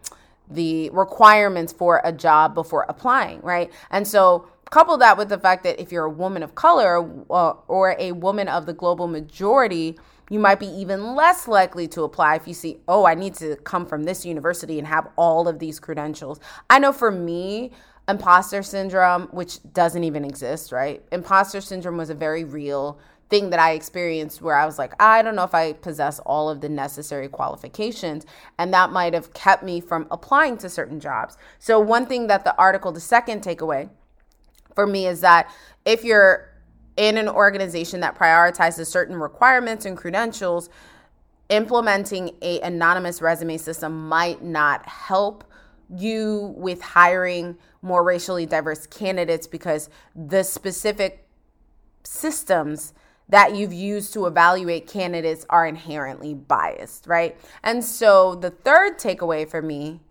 the 0.49 0.89
requirements 0.89 1.71
for 1.71 2.01
a 2.03 2.11
job 2.11 2.53
before 2.53 2.85
applying, 2.89 3.39
right? 3.39 3.71
And 3.89 4.05
so 4.05 4.49
couple 4.71 4.97
that 4.97 5.17
with 5.17 5.29
the 5.29 5.37
fact 5.37 5.63
that 5.63 5.79
if 5.79 5.91
you're 5.91 6.05
a 6.05 6.09
woman 6.09 6.41
of 6.41 6.55
color 6.55 6.97
uh, 7.29 7.53
or 7.67 7.95
a 7.99 8.13
woman 8.13 8.47
of 8.47 8.65
the 8.65 8.73
global 8.73 9.05
majority, 9.05 9.99
you 10.31 10.39
might 10.39 10.61
be 10.61 10.67
even 10.67 11.13
less 11.13 11.45
likely 11.45 11.89
to 11.89 12.03
apply 12.03 12.35
if 12.35 12.47
you 12.47 12.53
see, 12.53 12.79
oh, 12.87 13.05
I 13.05 13.15
need 13.15 13.35
to 13.35 13.57
come 13.57 13.85
from 13.85 14.05
this 14.05 14.25
university 14.25 14.79
and 14.79 14.87
have 14.87 15.09
all 15.17 15.45
of 15.49 15.59
these 15.59 15.77
credentials. 15.77 16.39
I 16.69 16.79
know 16.79 16.93
for 16.93 17.11
me, 17.11 17.71
imposter 18.07 18.63
syndrome, 18.63 19.27
which 19.31 19.59
doesn't 19.73 20.05
even 20.05 20.23
exist, 20.23 20.71
right? 20.71 21.03
Imposter 21.11 21.59
syndrome 21.59 21.97
was 21.97 22.09
a 22.09 22.15
very 22.15 22.45
real 22.45 22.97
thing 23.29 23.49
that 23.49 23.59
I 23.59 23.71
experienced 23.73 24.41
where 24.41 24.55
I 24.55 24.65
was 24.65 24.79
like, 24.79 24.93
I 25.01 25.21
don't 25.21 25.35
know 25.35 25.43
if 25.43 25.53
I 25.53 25.73
possess 25.73 26.19
all 26.19 26.49
of 26.49 26.61
the 26.61 26.69
necessary 26.69 27.27
qualifications. 27.27 28.25
And 28.57 28.73
that 28.73 28.89
might 28.89 29.13
have 29.13 29.33
kept 29.33 29.63
me 29.63 29.81
from 29.81 30.07
applying 30.11 30.57
to 30.59 30.69
certain 30.69 31.01
jobs. 31.01 31.37
So, 31.59 31.77
one 31.77 32.05
thing 32.05 32.27
that 32.27 32.45
the 32.45 32.55
article, 32.55 32.93
the 32.93 33.01
second 33.01 33.43
takeaway 33.43 33.89
for 34.75 34.87
me 34.87 35.07
is 35.07 35.19
that 35.19 35.51
if 35.83 36.05
you're 36.05 36.50
in 36.97 37.17
an 37.17 37.29
organization 37.29 38.01
that 38.01 38.17
prioritizes 38.17 38.87
certain 38.87 39.15
requirements 39.15 39.85
and 39.85 39.97
credentials, 39.97 40.69
implementing 41.49 42.35
a 42.41 42.59
anonymous 42.61 43.21
resume 43.21 43.57
system 43.57 44.07
might 44.07 44.43
not 44.43 44.85
help 44.85 45.43
you 45.95 46.53
with 46.55 46.81
hiring 46.81 47.57
more 47.81 48.03
racially 48.03 48.45
diverse 48.45 48.87
candidates 48.87 49.47
because 49.47 49.89
the 50.15 50.43
specific 50.43 51.27
systems 52.03 52.93
that 53.29 53.55
you've 53.55 53.73
used 53.73 54.13
to 54.13 54.25
evaluate 54.25 54.87
candidates 54.87 55.45
are 55.49 55.65
inherently 55.65 56.33
biased, 56.33 57.07
right? 57.07 57.37
And 57.63 57.83
so 57.83 58.35
the 58.35 58.49
third 58.49 58.99
takeaway 58.99 59.49
for 59.49 59.61
me 59.61 60.01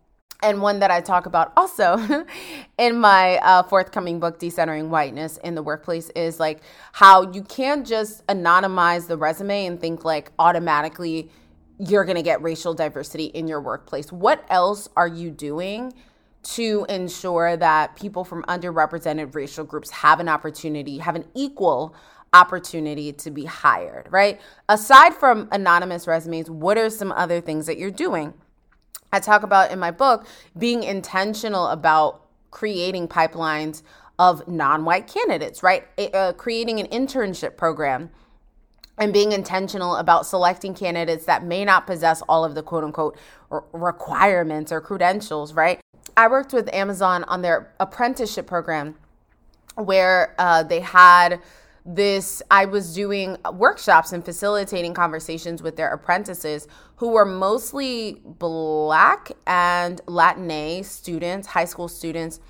and 0.43 0.63
one 0.63 0.81
that 0.81 0.91
I 0.91 1.01
talk 1.01 1.27
about 1.27 1.53
also 1.57 2.27
in 2.79 2.99
my 2.99 3.39
uh, 3.39 3.63
forthcoming 3.65 4.21
book, 4.21 4.39
Decentering 4.39 4.89
Whiteness 4.89 5.37
in 5.39 5.55
the 5.55 5.63
Workplace, 5.63 6.11
is 6.11 6.41
like 6.41 6.61
how 6.93 7.31
you 7.33 7.43
can't 7.43 7.87
just 7.87 8.27
anonymize 8.27 9.07
the 9.07 9.17
resume 9.17 9.67
and 9.67 9.81
think 9.81 10.05
like 10.05 10.33
automatically 10.39 11.31
you're 11.79 12.05
to 12.17 12.23
get 12.23 12.43
racial 12.43 12.75
diversity 12.75 13.27
in 13.27 13.49
your 13.49 13.61
workplace. 13.61 14.13
What 14.13 14.45
else 14.51 14.89
are 14.97 15.09
you 15.09 15.31
doing 15.31 15.95
to 16.43 16.87
ensure 16.89 17.57
that 17.57 17.97
people 17.97 18.25
from 18.25 18.43
underrepresented 18.45 19.35
racial 19.35 19.65
groups 19.65 19.91
have 19.91 20.21
an 20.21 20.29
opportunity, 20.29 20.99
have 20.99 21.17
an 21.17 21.25
equal 21.35 21.95
opportunity 22.33 23.13
to 23.13 23.31
be 23.31 23.45
hired, 23.45 24.07
right? 24.11 24.41
Aside 24.69 25.15
from 25.15 25.49
anonymous 25.53 26.07
resumes, 26.07 26.49
what 26.49 26.79
are 26.79 26.89
some 26.89 27.13
other 27.13 27.41
things 27.41 27.67
that 27.67 27.79
you're 27.79 27.91
doing? 27.91 28.35
I 29.12 29.21
talk 29.21 29.43
about 29.43 29.71
in 29.71 29.79
my 29.79 29.90
book 29.90 30.26
being 30.57 30.83
intentional 30.83 31.67
about 31.67 32.23
creating 32.50 33.09
pipelines 33.09 33.83
of 34.19 34.47
non 34.47 34.85
white 34.85 35.07
candidates, 35.07 35.62
right? 35.62 35.87
Uh, 36.14 36.33
creating 36.33 36.79
an 36.79 36.87
internship 36.87 37.57
program 37.57 38.11
and 38.99 39.12
being 39.12 39.33
intentional 39.33 39.97
about 39.97 40.26
selecting 40.26 40.75
candidates 40.75 41.25
that 41.25 41.43
may 41.43 41.64
not 41.64 41.87
possess 41.87 42.23
all 42.29 42.45
of 42.45 42.55
the 42.55 42.62
quote 42.62 42.85
unquote 42.85 43.17
requirements 43.73 44.71
or 44.71 44.81
credentials, 44.81 45.55
right? 45.55 45.81
I 46.17 46.29
worked 46.29 46.52
with 46.52 46.73
Amazon 46.75 47.25
on 47.25 47.43
their 47.43 47.73
apprenticeship 47.81 48.47
program 48.47 48.97
where 49.75 50.35
uh, 50.38 50.62
they 50.62 50.81
had 50.81 51.40
this 51.85 52.43
i 52.51 52.65
was 52.65 52.95
doing 52.95 53.37
workshops 53.55 54.13
and 54.13 54.25
facilitating 54.25 54.93
conversations 54.93 55.63
with 55.63 55.77
their 55.77 55.91
apprentices 55.93 56.69
who 56.97 57.09
were 57.09 57.25
mostly 57.25 58.21
black 58.25 59.33
and 59.47 60.01
latina 60.07 60.85
students 60.85 61.49
high 61.49 61.65
school 61.65 61.89
students 61.89 62.41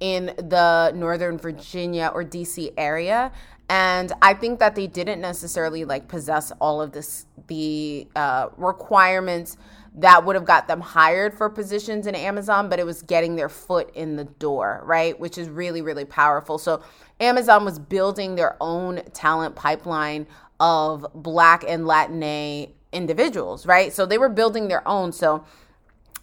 in 0.00 0.26
the 0.36 0.92
northern 0.94 1.38
virginia 1.38 2.10
or 2.14 2.24
dc 2.24 2.72
area. 2.76 3.32
And 3.70 4.12
i 4.20 4.34
think 4.34 4.58
that 4.58 4.74
they 4.74 4.86
didn't 4.86 5.20
necessarily 5.20 5.84
like 5.84 6.08
possess 6.08 6.52
all 6.60 6.82
of 6.82 6.92
this 6.92 7.26
the 7.46 8.06
uh, 8.14 8.48
requirements 8.56 9.56
that 9.96 10.24
would 10.24 10.34
have 10.34 10.44
got 10.44 10.66
them 10.66 10.80
hired 10.80 11.34
for 11.34 11.48
positions 11.48 12.06
in 12.06 12.14
Amazon, 12.14 12.68
but 12.68 12.80
it 12.80 12.86
was 12.86 13.02
getting 13.02 13.36
their 13.36 13.48
foot 13.48 13.94
in 13.94 14.16
the 14.16 14.24
door, 14.24 14.82
right? 14.84 15.18
Which 15.18 15.38
is 15.38 15.48
really, 15.48 15.82
really 15.82 16.04
powerful. 16.04 16.58
So 16.58 16.82
Amazon 17.20 17.64
was 17.64 17.78
building 17.78 18.34
their 18.34 18.56
own 18.60 19.02
talent 19.12 19.54
pipeline 19.54 20.26
of 20.58 21.06
Black 21.14 21.64
and 21.66 21.86
Latina 21.86 22.66
individuals, 22.92 23.66
right? 23.66 23.92
So 23.92 24.04
they 24.04 24.18
were 24.18 24.28
building 24.28 24.68
their 24.68 24.86
own. 24.86 25.12
So 25.12 25.44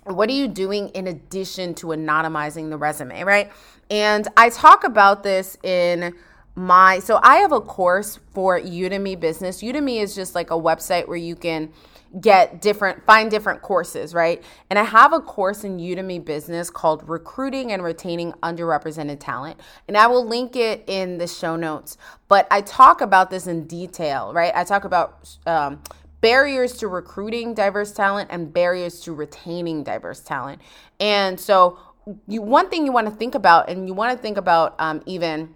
what 0.03 0.29
are 0.29 0.33
you 0.33 0.47
doing 0.47 0.89
in 0.89 1.07
addition 1.07 1.73
to 1.75 1.87
anonymizing 1.87 2.69
the 2.69 2.77
resume, 2.77 3.23
right? 3.23 3.51
And 3.89 4.27
I 4.35 4.49
talk 4.49 4.83
about 4.83 5.23
this 5.23 5.57
in 5.63 6.13
my 6.53 6.99
so 6.99 7.19
I 7.23 7.37
have 7.37 7.53
a 7.53 7.61
course 7.61 8.19
for 8.33 8.59
Udemy 8.59 9.17
Business. 9.17 9.61
Udemy 9.61 10.01
is 10.01 10.13
just 10.13 10.35
like 10.35 10.51
a 10.51 10.55
website 10.55 11.07
where 11.07 11.17
you 11.17 11.35
can 11.35 11.71
get 12.19 12.61
different 12.61 13.05
find 13.05 13.31
different 13.31 13.61
courses 13.61 14.13
right? 14.13 14.43
And 14.69 14.77
i 14.77 14.83
have 14.83 15.13
a 15.13 15.19
course 15.19 15.63
in 15.63 15.77
udemy 15.77 16.23
business 16.23 16.69
called 16.69 17.07
recruiting 17.07 17.71
and 17.71 17.83
retaining 17.83 18.33
underrepresented 18.43 19.19
talent. 19.19 19.59
And 19.87 19.95
i 19.95 20.07
will 20.07 20.25
link 20.25 20.55
it 20.55 20.83
in 20.87 21.17
the 21.17 21.27
show 21.27 21.55
notes. 21.55 21.97
But 22.27 22.47
i 22.51 22.61
talk 22.61 23.01
about 23.01 23.29
this 23.29 23.47
in 23.47 23.65
detail 23.65 24.33
right? 24.33 24.51
I 24.55 24.63
talk 24.63 24.83
about 24.83 25.37
um, 25.45 25.81
barriers 26.19 26.77
to 26.77 26.87
recruiting 26.87 27.53
diverse 27.53 27.91
talent 27.91 28.29
and 28.31 28.53
barriers 28.53 28.99
to 29.01 29.13
retaining 29.13 29.83
diverse 29.83 30.19
talent. 30.19 30.61
And 30.99 31.39
so 31.39 31.79
you 32.27 32.41
one 32.41 32.69
thing 32.69 32.85
you 32.85 32.91
want 32.91 33.07
to 33.07 33.15
think 33.15 33.35
about 33.35 33.69
and 33.69 33.87
you 33.87 33.93
want 33.93 34.15
to 34.15 34.21
think 34.21 34.37
about 34.37 34.75
um, 34.79 35.01
even 35.05 35.55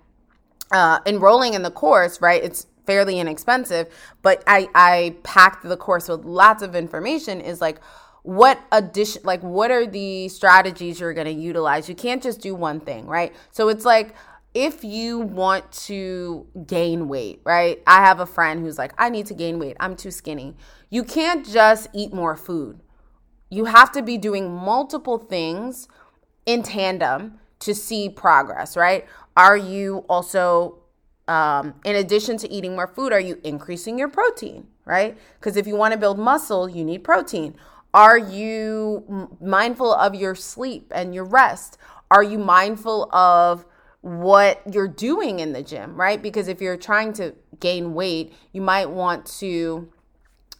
uh, 0.72 1.00
enrolling 1.06 1.54
in 1.54 1.64
the 1.64 1.72
course 1.72 2.22
right? 2.22 2.44
It's 2.44 2.68
fairly 2.86 3.20
inexpensive, 3.20 3.88
but 4.22 4.44
I 4.48 4.68
I 4.75 5.15
packed 5.24 5.63
the 5.63 5.77
course 5.77 6.08
with 6.08 6.25
lots 6.25 6.62
of 6.62 6.75
information 6.75 7.42
is 7.42 7.62
like 7.62 7.80
what 8.24 8.60
addition 8.72 9.22
like 9.24 9.42
what 9.42 9.70
are 9.70 9.86
the 9.86 10.30
strategies 10.30 11.00
you're 11.00 11.13
going 11.13 11.27
to 11.27 11.34
utilize? 11.34 11.88
You 11.88 11.96
can't 11.96 12.24
just 12.24 12.42
do 12.42 12.56
one 12.56 12.80
thing, 12.80 13.06
right? 13.06 13.36
So 13.51 13.70
it's 13.70 13.86
like 13.86 14.15
if 14.56 14.86
you 14.86 15.20
want 15.20 15.70
to 15.74 16.48
gain 16.65 17.10
weight, 17.10 17.42
right? 17.44 17.84
I 17.86 17.98
have 18.06 18.22
a 18.22 18.25
friend 18.25 18.62
who's 18.62 18.77
like, 18.77 18.94
I 18.98 19.10
need 19.10 19.25
to 19.27 19.34
gain 19.34 19.60
weight. 19.60 19.75
I'm 19.82 19.98
too 19.98 20.12
skinny. 20.12 20.56
You 20.89 21.04
can't 21.04 21.46
just 21.46 21.89
eat 21.94 22.13
more 22.13 22.38
food. 22.38 22.80
You 23.50 23.65
have 23.65 23.92
to 23.92 24.01
be 24.01 24.18
doing 24.18 24.50
multiple 24.50 25.18
things 25.18 25.89
in 26.46 26.63
tandem 26.63 27.39
to 27.60 27.75
see 27.75 28.10
progress, 28.10 28.77
right? 28.77 29.06
Are 29.36 29.58
you 29.58 30.06
also 30.10 30.80
um, 31.27 31.74
in 31.84 31.96
addition 31.96 32.38
to 32.38 32.51
eating 32.51 32.75
more 32.75 32.88
food, 32.88 33.12
are 33.12 33.20
you 33.20 33.39
increasing 33.44 33.98
your 33.98 34.10
protein, 34.10 34.67
right? 34.86 35.17
Because 35.39 35.58
if 35.58 35.65
you 35.65 35.75
want 35.75 35.94
to 35.94 36.00
build 36.00 36.20
muscle, 36.20 36.70
you 36.70 36.84
need 36.84 37.03
protein. 37.03 37.55
Are 37.94 38.17
you 38.17 39.29
mindful 39.39 39.94
of 39.94 40.15
your 40.15 40.36
sleep 40.36 40.91
and 40.94 41.15
your 41.15 41.24
rest? 41.24 41.77
Are 42.12 42.24
you 42.24 42.38
mindful 42.38 43.10
of 43.13 43.65
what 44.01 44.62
you're 44.72 44.88
doing 44.88 45.39
in 45.39 45.53
the 45.53 45.63
gym, 45.63 45.96
right? 45.96 46.22
Because 46.22 46.48
if 46.48 46.62
you're 46.62 46.77
trying 46.77 47.13
to 47.13 47.34
gain 47.60 47.94
weight, 47.94 48.34
you 48.51 48.62
might 48.62 48.89
want 48.89 49.25
to 49.39 49.89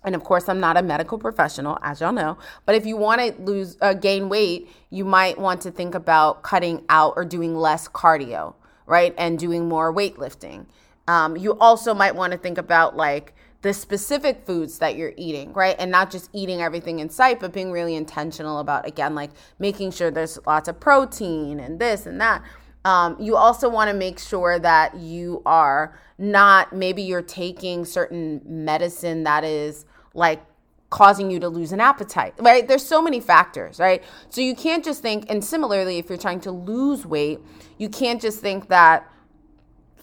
and 0.04 0.14
of 0.14 0.24
course 0.24 0.48
i'm 0.48 0.60
not 0.60 0.78
a 0.78 0.84
medical 0.84 1.18
professional 1.18 1.80
as 1.82 2.00
y'all 2.00 2.14
know 2.14 2.38
but 2.68 2.76
if 2.76 2.86
you 2.86 2.96
want 2.96 3.20
to 3.20 3.42
lose 3.42 3.76
uh, 3.82 3.94
gain 3.94 4.30
weight 4.30 4.70
you 4.92 5.04
might 5.04 5.38
want 5.38 5.60
to 5.62 5.72
think 5.72 5.96
about 5.96 6.44
cutting 6.44 6.86
out 6.90 7.14
or 7.16 7.26
doing 7.26 7.56
less 7.56 7.88
cardio 7.88 8.54
right? 8.86 9.14
And 9.18 9.38
doing 9.40 9.68
more 9.68 9.94
weightlifting. 9.94 10.66
Um, 11.08 11.38
you 11.38 11.58
also 11.60 11.94
might 11.94 12.16
want 12.16 12.34
to 12.34 12.38
think 12.38 12.58
about 12.58 12.96
like 12.96 13.34
the 13.62 13.74
specific 13.74 14.46
foods 14.46 14.78
that 14.80 14.96
you're 14.96 15.14
eating, 15.18 15.52
right? 15.54 15.76
And 15.80 15.90
not 15.90 16.12
just 16.12 16.30
eating 16.34 16.62
everything 16.62 17.00
in 17.00 17.10
sight, 17.10 17.40
but 17.40 17.52
being 17.52 17.72
really 17.72 17.96
intentional 17.96 18.60
about, 18.60 18.88
again, 18.88 19.16
like 19.16 19.32
making 19.58 19.92
sure 19.92 20.12
there's 20.12 20.38
lots 20.46 20.68
of 20.68 20.80
protein 20.80 21.60
and 21.60 21.80
this 21.80 22.06
and 22.06 22.22
that. 22.22 22.44
Um, 22.86 23.18
you 23.20 23.36
also 23.36 23.68
want 23.68 23.90
to 23.90 23.96
make 23.96 24.20
sure 24.20 24.60
that 24.60 24.96
you 24.96 25.42
are 25.48 25.98
not, 26.20 26.74
maybe 26.74 27.02
you're 27.02 27.24
taking 27.24 27.86
certain 27.86 28.42
medicine 28.46 29.24
that 29.24 29.44
is 29.44 29.86
like 30.14 30.44
causing 30.90 31.30
you 31.32 31.40
to 31.40 31.50
lose 31.50 31.72
an 31.72 31.82
appetite, 31.82 32.34
right? 32.40 32.68
There's 32.68 32.86
so 32.86 33.02
many 33.02 33.20
factors, 33.20 33.80
right? 33.80 34.04
So 34.30 34.42
you 34.42 34.56
can't 34.56 34.84
just 34.84 35.02
think, 35.02 35.30
and 35.30 35.44
similarly, 35.44 35.98
if 35.98 36.10
you're 36.10 36.18
trying 36.18 36.40
to 36.42 36.52
lose 36.52 37.06
weight, 37.06 37.40
you 37.78 37.90
can't 37.90 38.22
just 38.22 38.40
think 38.40 38.70
that 38.70 39.10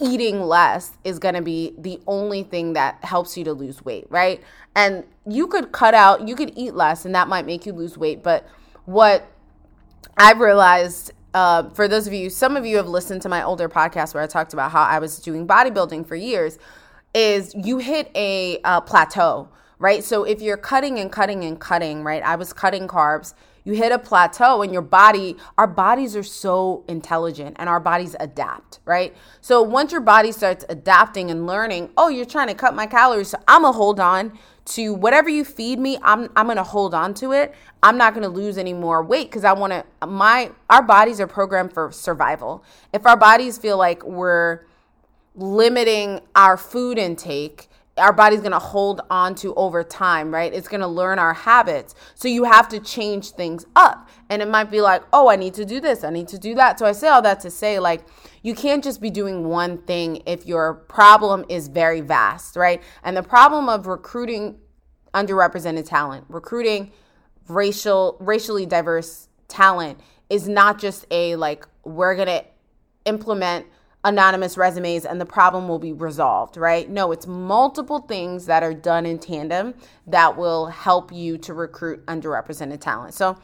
eating 0.01 0.41
less 0.41 0.93
is 1.05 1.19
going 1.19 1.35
to 1.35 1.43
be 1.43 1.75
the 1.79 2.01
only 2.07 2.43
thing 2.43 2.73
that 2.73 3.03
helps 3.05 3.37
you 3.37 3.45
to 3.45 3.53
lose 3.53 3.85
weight, 3.85 4.07
right? 4.11 4.43
And 4.75 5.05
you 5.27 5.47
could 5.47 5.71
cut 5.71 5.95
out, 5.95 6.27
you 6.27 6.35
could 6.35 6.53
eat 6.57 6.75
less, 6.75 7.05
and 7.05 7.15
that 7.15 7.29
might 7.29 7.47
make 7.47 7.65
you 7.65 7.73
lose 7.73 7.97
weight. 7.97 8.23
But 8.23 8.47
what 8.85 9.31
I've 10.17 10.41
realized 10.41 11.13
uh, 11.35 11.71
for 11.71 11.89
those 11.89 12.07
of 12.07 12.13
you, 12.13 12.29
some 12.29 12.57
of 12.57 12.67
you 12.67 12.77
have 12.77 12.89
listened 12.89 13.23
to 13.23 13.29
my 13.29 13.43
older 13.43 13.69
podcast 13.69 14.15
where 14.15 14.23
I 14.23 14.27
talked 14.27 14.53
about 14.53 14.71
how 14.73 14.83
I 14.83 14.99
was 14.99 15.19
doing 15.19 15.47
bodybuilding 15.47 16.07
for 16.07 16.17
years, 16.17 16.59
is 17.15 17.55
you 17.55 17.79
hit 17.79 18.11
a 18.15 18.59
uh, 18.65 18.81
plateau 18.81 19.49
right? 19.83 20.05
So 20.05 20.23
if 20.23 20.41
you're 20.41 20.57
cutting 20.57 21.01
and 21.01 21.11
cutting 21.11 21.45
and 21.45 21.59
cutting, 21.59 22.05
right? 22.05 22.23
I 22.23 22.37
was 22.37 22.53
cutting 22.53 22.87
carbs. 22.87 23.35
You 23.65 23.73
hit 23.73 23.91
a 23.91 23.99
plateau 23.99 24.63
and 24.63 24.73
your 24.73 24.83
body, 24.83 25.37
our 25.59 25.67
bodies 25.67 26.15
are 26.15 26.23
so 26.23 26.85
intelligent 26.87 27.57
and 27.59 27.69
our 27.69 27.81
bodies 27.81 28.15
adapt, 28.21 28.79
right? 28.85 29.13
So 29.41 29.61
once 29.61 29.91
your 29.91 30.01
body 30.01 30.31
starts 30.31 30.65
adapting 30.69 31.33
and 31.33 31.49
learning, 31.49 31.91
oh, 31.97 32.09
you're 32.09 32.25
trying 32.25 32.47
to 32.47 32.55
cut 32.55 32.77
my 32.77 32.87
calories, 32.87 33.31
so 33.31 33.39
I'm 33.49 33.63
gonna 33.63 33.77
hold 33.77 33.99
on 33.99 34.39
to 34.67 34.95
whatever 34.95 35.29
you 35.29 35.45
feed 35.45 35.81
me, 35.81 35.99
I'm 36.03 36.31
I'm 36.37 36.47
gonna 36.47 36.63
hold 36.63 36.95
on 36.95 37.13
to 37.15 37.33
it. 37.33 37.53
I'm 37.83 37.99
not 37.99 38.15
gonna 38.15 38.29
lose 38.29 38.59
any 38.59 38.73
more 38.73 39.03
weight 39.03 39.31
because 39.31 39.43
I 39.45 39.53
wanna 39.53 39.85
my 40.07 40.53
our 40.71 40.83
bodies 40.83 41.21
are 41.21 41.27
programmed 41.27 41.73
for 41.73 41.91
survival. 41.91 42.65
If 42.93 43.05
our 43.05 43.17
bodies 43.17 43.59
feel 43.59 43.79
like 43.79 44.05
we're 44.05 44.61
limiting 45.35 46.21
our 46.37 46.57
food 46.57 46.99
intake, 46.99 47.69
our 47.99 48.13
body's 48.13 48.41
going 48.41 48.53
to 48.53 48.59
hold 48.59 49.03
on 49.11 49.35
to 49.37 49.55
over 49.55 49.85
time, 49.85 50.33
right? 50.33 50.53
It's 50.53 50.69
going 50.69 50.81
to 50.81 50.87
learn 50.87 51.19
our 51.19 51.35
habits. 51.35 51.95
So 52.15 52.27
you 52.27 52.45
have 52.45 52.69
to 52.71 52.81
change 52.81 53.31
things 53.31 53.67
up. 53.77 54.09
And 54.31 54.41
it 54.41 54.49
might 54.49 54.71
be 54.71 54.81
like, 54.81 55.03
oh, 55.13 55.29
I 55.29 55.37
need 55.37 55.55
to 55.55 55.65
do 55.65 55.81
this, 55.81 56.03
I 56.05 56.11
need 56.11 56.29
to 56.29 56.39
do 56.39 56.55
that. 56.55 56.79
So 56.79 56.87
I 56.87 56.93
say 56.93 57.09
all 57.09 57.23
that 57.23 57.41
to 57.41 57.51
say, 57.51 57.79
like, 57.79 58.05
you 58.43 58.55
can't 58.55 58.83
just 58.83 59.01
be 59.01 59.11
doing 59.11 59.47
one 59.49 59.79
thing 59.79 60.23
if 60.27 60.47
your 60.47 60.75
problem 60.75 61.45
is 61.49 61.69
very 61.69 62.01
vast, 62.01 62.57
right? 62.57 62.83
And 63.05 63.17
the 63.17 63.23
problem 63.23 63.69
of 63.69 63.87
recruiting 63.87 64.59
underrepresented 65.15 65.87
talent, 65.87 66.25
recruiting 66.29 66.93
racial 67.49 68.17
racially 68.21 68.65
diverse 68.65 69.29
talent 69.49 69.99
is 70.31 70.49
not 70.49 70.79
just 70.79 71.05
a 71.11 71.37
like 71.37 71.67
we're 71.85 72.15
going 72.15 72.29
to 72.29 72.45
implement 73.05 73.67
anonymous 74.05 74.57
resumes 74.57 75.05
and 75.05 75.21
the 75.21 75.27
problem 75.27 75.69
will 75.69 75.79
be 75.79 75.93
resolved, 75.93 76.57
right? 76.57 76.89
No, 76.91 77.13
it's 77.13 77.27
multiple 77.27 78.01
things 78.01 78.47
that 78.47 78.63
are 78.63 78.75
done 78.75 79.07
in 79.07 79.19
tandem 79.19 79.75
that 80.07 80.37
will 80.37 80.67
help 80.67 81.13
you 81.13 81.39
to 81.39 81.55
recruit 81.55 82.05
underrepresented 82.07 82.81
talent. 82.81 83.15
So, 83.15 83.39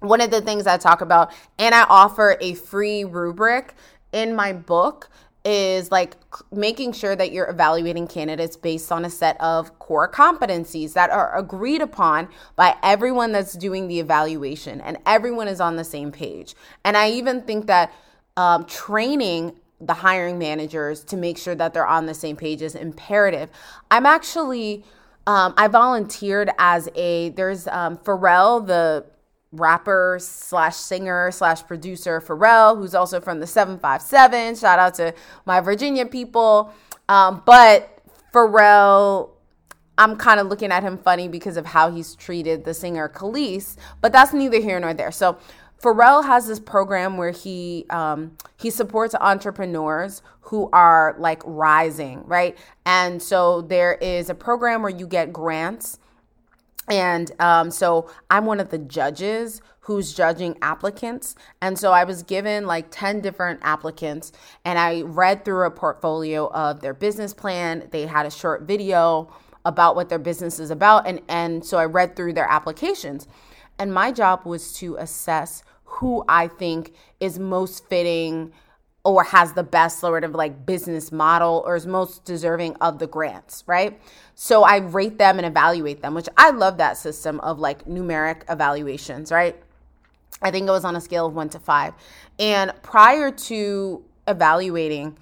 one 0.00 0.20
of 0.20 0.30
the 0.30 0.40
things 0.40 0.66
I 0.66 0.76
talk 0.76 1.00
about, 1.00 1.32
and 1.58 1.74
I 1.74 1.84
offer 1.84 2.36
a 2.40 2.54
free 2.54 3.04
rubric 3.04 3.74
in 4.12 4.34
my 4.34 4.52
book 4.52 5.08
is 5.44 5.90
like 5.90 6.16
making 6.50 6.92
sure 6.92 7.14
that 7.14 7.32
you're 7.32 7.48
evaluating 7.48 8.06
candidates 8.06 8.56
based 8.56 8.90
on 8.90 9.04
a 9.04 9.10
set 9.10 9.38
of 9.40 9.78
core 9.78 10.10
competencies 10.10 10.94
that 10.94 11.10
are 11.10 11.36
agreed 11.36 11.82
upon 11.82 12.28
by 12.56 12.74
everyone 12.82 13.32
that's 13.32 13.52
doing 13.52 13.88
the 13.88 14.00
evaluation 14.00 14.80
and 14.80 14.96
everyone 15.04 15.48
is 15.48 15.60
on 15.60 15.76
the 15.76 15.84
same 15.84 16.10
page. 16.10 16.54
And 16.84 16.96
I 16.96 17.10
even 17.10 17.42
think 17.42 17.66
that 17.66 17.92
um, 18.36 18.64
training 18.64 19.54
the 19.86 19.94
hiring 19.94 20.38
managers 20.38 21.04
to 21.04 21.16
make 21.16 21.38
sure 21.38 21.54
that 21.54 21.74
they're 21.74 21.86
on 21.86 22.06
the 22.06 22.14
same 22.14 22.36
page 22.36 22.62
is 22.62 22.74
imperative. 22.74 23.50
I'm 23.90 24.06
actually, 24.06 24.84
um, 25.26 25.54
I 25.56 25.68
volunteered 25.68 26.50
as 26.58 26.88
a, 26.94 27.30
there's 27.30 27.66
um, 27.68 27.96
Pharrell, 27.98 28.66
the 28.66 29.06
rapper 29.52 30.18
slash 30.20 30.76
singer 30.76 31.30
slash 31.30 31.64
producer 31.64 32.20
Pharrell, 32.20 32.76
who's 32.76 32.94
also 32.94 33.20
from 33.20 33.40
the 33.40 33.46
757. 33.46 34.56
Shout 34.56 34.78
out 34.78 34.94
to 34.94 35.14
my 35.46 35.60
Virginia 35.60 36.06
people. 36.06 36.72
Um, 37.08 37.42
but 37.46 38.00
Pharrell, 38.32 39.30
I'm 39.96 40.16
kind 40.16 40.40
of 40.40 40.48
looking 40.48 40.72
at 40.72 40.82
him 40.82 40.98
funny 40.98 41.28
because 41.28 41.56
of 41.56 41.66
how 41.66 41.90
he's 41.90 42.14
treated 42.16 42.64
the 42.64 42.74
singer 42.74 43.08
Kelis, 43.08 43.76
but 44.00 44.12
that's 44.12 44.32
neither 44.32 44.60
here 44.60 44.80
nor 44.80 44.92
there. 44.92 45.12
So 45.12 45.38
Pharrell 45.82 46.24
has 46.24 46.46
this 46.46 46.58
program 46.60 47.16
where 47.16 47.30
he 47.30 47.84
um, 47.90 48.36
he 48.56 48.70
supports 48.70 49.14
entrepreneurs 49.20 50.22
who 50.40 50.70
are 50.72 51.14
like 51.18 51.42
rising, 51.44 52.22
right? 52.26 52.56
And 52.86 53.22
so 53.22 53.60
there 53.60 53.94
is 53.94 54.30
a 54.30 54.34
program 54.34 54.82
where 54.82 54.90
you 54.90 55.06
get 55.06 55.32
grants, 55.32 55.98
and 56.88 57.30
um, 57.40 57.70
so 57.70 58.10
I'm 58.30 58.46
one 58.46 58.60
of 58.60 58.70
the 58.70 58.78
judges 58.78 59.60
who's 59.80 60.14
judging 60.14 60.56
applicants, 60.62 61.34
and 61.60 61.78
so 61.78 61.92
I 61.92 62.04
was 62.04 62.22
given 62.22 62.66
like 62.66 62.86
ten 62.90 63.20
different 63.20 63.60
applicants, 63.62 64.32
and 64.64 64.78
I 64.78 65.02
read 65.02 65.44
through 65.44 65.66
a 65.66 65.70
portfolio 65.70 66.50
of 66.52 66.80
their 66.80 66.94
business 66.94 67.34
plan. 67.34 67.88
They 67.90 68.06
had 68.06 68.24
a 68.24 68.30
short 68.30 68.62
video 68.62 69.30
about 69.66 69.96
what 69.96 70.08
their 70.08 70.18
business 70.18 70.58
is 70.58 70.70
about, 70.70 71.06
and 71.06 71.20
and 71.28 71.64
so 71.64 71.76
I 71.76 71.84
read 71.84 72.16
through 72.16 72.32
their 72.32 72.50
applications. 72.50 73.28
And 73.78 73.92
my 73.92 74.12
job 74.12 74.44
was 74.44 74.72
to 74.74 74.96
assess 74.96 75.62
who 75.84 76.24
I 76.28 76.48
think 76.48 76.94
is 77.20 77.38
most 77.38 77.86
fitting 77.88 78.52
or 79.04 79.22
has 79.22 79.52
the 79.52 79.62
best 79.62 80.00
sort 80.00 80.24
of 80.24 80.32
like 80.32 80.64
business 80.64 81.12
model 81.12 81.62
or 81.66 81.76
is 81.76 81.86
most 81.86 82.24
deserving 82.24 82.74
of 82.76 82.98
the 82.98 83.06
grants, 83.06 83.62
right? 83.66 84.00
So 84.34 84.62
I 84.64 84.78
rate 84.78 85.18
them 85.18 85.38
and 85.38 85.46
evaluate 85.46 86.00
them, 86.00 86.14
which 86.14 86.28
I 86.36 86.50
love 86.50 86.78
that 86.78 86.96
system 86.96 87.38
of 87.40 87.58
like 87.58 87.84
numeric 87.84 88.42
evaluations, 88.48 89.30
right? 89.30 89.56
I 90.40 90.50
think 90.50 90.66
it 90.66 90.70
was 90.70 90.84
on 90.84 90.96
a 90.96 91.00
scale 91.00 91.26
of 91.26 91.34
one 91.34 91.50
to 91.50 91.58
five. 91.58 91.92
And 92.38 92.72
prior 92.82 93.30
to 93.30 94.04
evaluating 94.26 95.18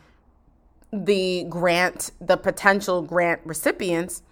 the 0.93 1.45
grant, 1.49 2.13
the 2.21 2.37
potential 2.37 3.03
grant 3.03 3.41
recipients, 3.45 4.23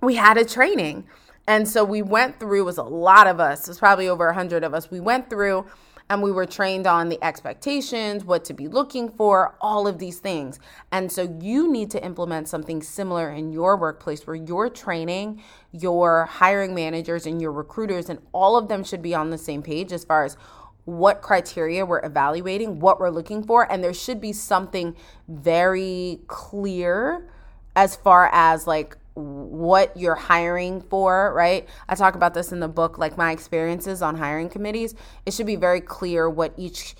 we 0.00 0.14
had 0.14 0.38
a 0.38 0.44
training 0.44 1.04
And 1.46 1.68
so 1.68 1.84
we 1.84 2.02
went 2.02 2.40
through, 2.40 2.62
it 2.62 2.64
was 2.64 2.78
a 2.78 2.82
lot 2.82 3.26
of 3.26 3.38
us, 3.38 3.68
it 3.68 3.68
was 3.68 3.78
probably 3.78 4.08
over 4.08 4.26
100 4.26 4.64
of 4.64 4.72
us. 4.72 4.90
We 4.90 5.00
went 5.00 5.28
through 5.28 5.66
and 6.10 6.22
we 6.22 6.30
were 6.30 6.46
trained 6.46 6.86
on 6.86 7.08
the 7.08 7.22
expectations, 7.24 8.24
what 8.24 8.44
to 8.44 8.54
be 8.54 8.68
looking 8.68 9.08
for, 9.08 9.56
all 9.60 9.86
of 9.86 9.98
these 9.98 10.18
things. 10.18 10.58
And 10.92 11.10
so 11.10 11.36
you 11.40 11.70
need 11.70 11.90
to 11.92 12.04
implement 12.04 12.48
something 12.48 12.82
similar 12.82 13.30
in 13.30 13.52
your 13.52 13.76
workplace 13.76 14.26
where 14.26 14.36
you're 14.36 14.68
training 14.68 15.42
your 15.72 16.26
hiring 16.26 16.74
managers 16.74 17.26
and 17.26 17.40
your 17.40 17.52
recruiters, 17.52 18.10
and 18.10 18.20
all 18.32 18.56
of 18.56 18.68
them 18.68 18.84
should 18.84 19.02
be 19.02 19.14
on 19.14 19.30
the 19.30 19.38
same 19.38 19.62
page 19.62 19.92
as 19.92 20.04
far 20.04 20.24
as 20.24 20.36
what 20.84 21.22
criteria 21.22 21.86
we're 21.86 22.04
evaluating, 22.04 22.78
what 22.80 23.00
we're 23.00 23.08
looking 23.08 23.42
for, 23.42 23.70
and 23.72 23.82
there 23.82 23.94
should 23.94 24.20
be 24.20 24.32
something 24.32 24.94
very 25.26 26.20
clear 26.26 27.30
as 27.74 27.96
far 27.96 28.28
as 28.32 28.66
like 28.66 28.96
what 29.14 29.96
you're 29.96 30.14
hiring 30.14 30.80
for, 30.82 31.32
right? 31.34 31.68
I 31.88 31.94
talk 31.94 32.14
about 32.14 32.34
this 32.34 32.52
in 32.52 32.60
the 32.60 32.68
book, 32.68 32.98
like 32.98 33.16
my 33.16 33.32
experiences 33.32 34.02
on 34.02 34.16
hiring 34.16 34.48
committees. 34.48 34.94
It 35.24 35.32
should 35.32 35.46
be 35.46 35.56
very 35.56 35.80
clear 35.80 36.28
what 36.28 36.52
each 36.56 36.96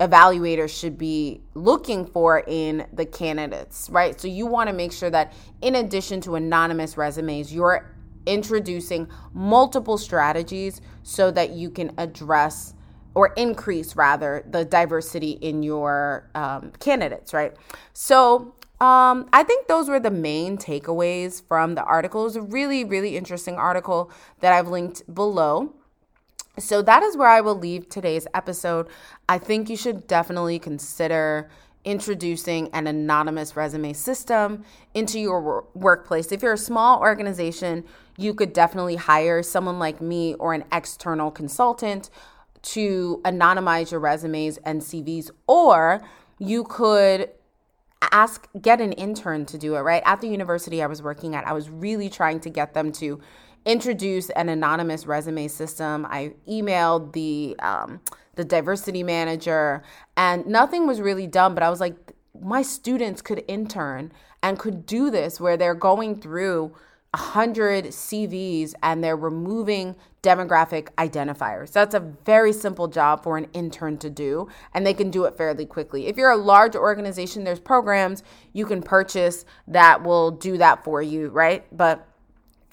evaluator 0.00 0.68
should 0.68 0.98
be 0.98 1.40
looking 1.54 2.04
for 2.04 2.44
in 2.46 2.86
the 2.92 3.06
candidates, 3.06 3.88
right? 3.90 4.20
So 4.20 4.28
you 4.28 4.46
want 4.46 4.68
to 4.68 4.74
make 4.74 4.92
sure 4.92 5.10
that 5.10 5.32
in 5.62 5.76
addition 5.76 6.20
to 6.22 6.34
anonymous 6.34 6.96
resumes, 6.96 7.52
you're 7.52 7.94
introducing 8.26 9.08
multiple 9.32 9.98
strategies 9.98 10.80
so 11.02 11.30
that 11.30 11.50
you 11.50 11.70
can 11.70 11.92
address 11.98 12.74
or 13.14 13.32
increase 13.36 13.94
rather 13.94 14.44
the 14.50 14.64
diversity 14.64 15.32
in 15.32 15.62
your 15.62 16.28
um, 16.34 16.72
candidates, 16.80 17.32
right? 17.32 17.54
So 17.92 18.54
um, 18.84 19.26
I 19.32 19.44
think 19.44 19.66
those 19.66 19.88
were 19.88 19.98
the 19.98 20.10
main 20.10 20.58
takeaways 20.58 21.42
from 21.42 21.74
the 21.74 21.82
article. 21.84 22.20
It 22.20 22.24
was 22.24 22.36
a 22.36 22.42
really, 22.42 22.84
really 22.84 23.16
interesting 23.16 23.54
article 23.54 24.10
that 24.40 24.52
I've 24.52 24.68
linked 24.68 25.02
below. 25.12 25.72
So 26.58 26.82
that 26.82 27.02
is 27.02 27.16
where 27.16 27.30
I 27.30 27.40
will 27.40 27.54
leave 27.54 27.88
today's 27.88 28.26
episode. 28.34 28.88
I 29.26 29.38
think 29.38 29.70
you 29.70 29.76
should 29.78 30.06
definitely 30.06 30.58
consider 30.58 31.48
introducing 31.86 32.68
an 32.74 32.86
anonymous 32.86 33.56
resume 33.56 33.94
system 33.94 34.64
into 34.92 35.18
your 35.18 35.66
workplace. 35.72 36.30
If 36.30 36.42
you're 36.42 36.52
a 36.52 36.58
small 36.58 37.00
organization, 37.00 37.84
you 38.18 38.34
could 38.34 38.52
definitely 38.52 38.96
hire 38.96 39.42
someone 39.42 39.78
like 39.78 40.02
me 40.02 40.34
or 40.34 40.52
an 40.52 40.64
external 40.70 41.30
consultant 41.30 42.10
to 42.62 43.22
anonymize 43.24 43.90
your 43.90 44.00
resumes 44.00 44.58
and 44.58 44.82
CVs, 44.82 45.30
or 45.46 46.02
you 46.38 46.64
could 46.64 47.30
ask 48.12 48.48
get 48.60 48.80
an 48.80 48.92
intern 48.92 49.46
to 49.46 49.58
do 49.58 49.74
it 49.76 49.80
right? 49.80 50.02
At 50.04 50.20
the 50.20 50.28
university 50.28 50.82
i 50.82 50.86
was 50.86 51.02
working 51.02 51.34
at 51.34 51.46
i 51.46 51.52
was 51.52 51.68
really 51.70 52.08
trying 52.08 52.40
to 52.40 52.50
get 52.50 52.74
them 52.74 52.92
to 52.92 53.20
introduce 53.64 54.30
an 54.30 54.48
anonymous 54.48 55.06
resume 55.06 55.48
system. 55.48 56.06
I 56.06 56.34
emailed 56.46 57.12
the 57.12 57.56
um, 57.60 58.00
the 58.34 58.44
diversity 58.44 59.02
manager 59.02 59.82
and 60.16 60.46
nothing 60.46 60.86
was 60.86 61.00
really 61.00 61.26
done 61.28 61.54
but 61.54 61.62
i 61.62 61.70
was 61.70 61.78
like 61.78 61.94
my 62.40 62.62
students 62.62 63.22
could 63.22 63.44
intern 63.46 64.12
and 64.42 64.58
could 64.58 64.84
do 64.86 65.08
this 65.08 65.40
where 65.40 65.56
they're 65.56 65.74
going 65.74 66.20
through 66.20 66.74
100 67.14 67.86
CVs 67.86 68.74
and 68.82 69.02
they're 69.02 69.16
removing 69.16 69.94
demographic 70.22 70.88
identifiers. 70.96 71.70
That's 71.70 71.94
a 71.94 72.00
very 72.00 72.52
simple 72.52 72.88
job 72.88 73.22
for 73.22 73.36
an 73.36 73.46
intern 73.52 73.98
to 73.98 74.10
do, 74.10 74.48
and 74.72 74.86
they 74.86 74.94
can 74.94 75.10
do 75.10 75.24
it 75.24 75.36
fairly 75.36 75.66
quickly. 75.66 76.06
If 76.06 76.16
you're 76.16 76.30
a 76.30 76.36
large 76.36 76.74
organization, 76.74 77.44
there's 77.44 77.60
programs 77.60 78.22
you 78.52 78.66
can 78.66 78.82
purchase 78.82 79.44
that 79.68 80.02
will 80.02 80.30
do 80.30 80.58
that 80.58 80.82
for 80.82 81.02
you, 81.02 81.28
right? 81.28 81.64
But 81.76 82.06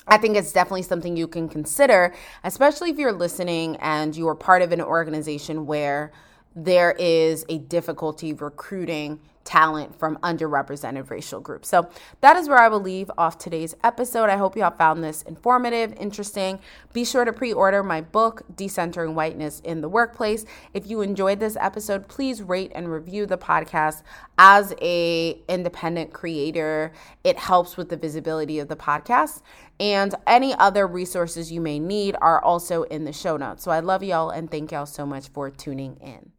I 0.08 0.18
think 0.18 0.36
it's 0.36 0.52
definitely 0.52 0.84
something 0.84 1.16
you 1.16 1.28
can 1.28 1.48
consider, 1.48 2.14
especially 2.44 2.90
if 2.90 2.98
you're 2.98 3.12
listening 3.12 3.76
and 3.78 4.16
you 4.16 4.28
are 4.28 4.36
part 4.36 4.62
of 4.62 4.72
an 4.72 4.82
organization 4.82 5.68
where 5.68 6.12
there 6.56 6.96
is 6.98 7.46
a 7.48 7.60
difficulty 7.60 8.34
recruiting 8.34 9.20
talent 9.44 9.98
from 9.98 10.18
underrepresented 10.18 11.10
racial 11.10 11.40
groups. 11.40 11.70
So 11.70 11.90
that 12.22 12.38
is 12.38 12.48
where 12.48 12.60
I 12.60 12.68
will 12.68 12.80
leave 12.80 13.10
off 13.18 13.38
today's 13.38 13.76
episode. 13.84 14.30
I 14.30 14.38
hope 14.38 14.56
you 14.56 14.64
all 14.64 14.72
found 14.72 15.04
this 15.04 15.22
informative, 15.24 15.94
interesting. 15.94 16.60
Be 16.94 17.04
sure 17.04 17.26
to 17.26 17.34
pre-order 17.34 17.84
my 17.84 18.02
book, 18.02 18.44
Decentering 18.56 19.14
Whiteness 19.14 19.60
in 19.62 19.82
the 19.82 19.90
Workplace. 19.90 20.46
If 20.74 20.88
you 20.88 21.02
enjoyed 21.02 21.40
this 21.40 21.58
episode, 21.60 22.08
please 22.08 22.42
rate 22.42 22.72
and 22.76 22.92
review 22.92 23.26
the 23.26 23.38
podcast 23.38 24.04
as 24.38 24.74
a 24.82 25.42
independent 25.48 26.14
creator. 26.14 26.92
It 27.24 27.38
helps 27.38 27.78
with 27.78 27.90
the 27.90 27.98
visibility 27.98 28.60
of 28.60 28.68
the 28.68 28.76
podcast. 28.76 29.42
And 29.80 30.14
any 30.28 30.54
other 30.56 30.86
resources 30.86 31.52
you 31.52 31.60
may 31.62 31.80
need 31.80 32.16
are 32.22 32.44
also 32.44 32.84
in 32.84 33.06
the 33.06 33.14
show 33.14 33.38
notes. 33.38 33.64
So 33.64 33.72
I 33.72 33.80
love 33.80 34.04
y'all 34.04 34.30
and 34.30 34.50
thank 34.50 34.72
y'all 34.72 34.86
so 34.86 35.06
much 35.06 35.30
for 35.30 35.50
tuning 35.50 35.98
in. 36.02 36.32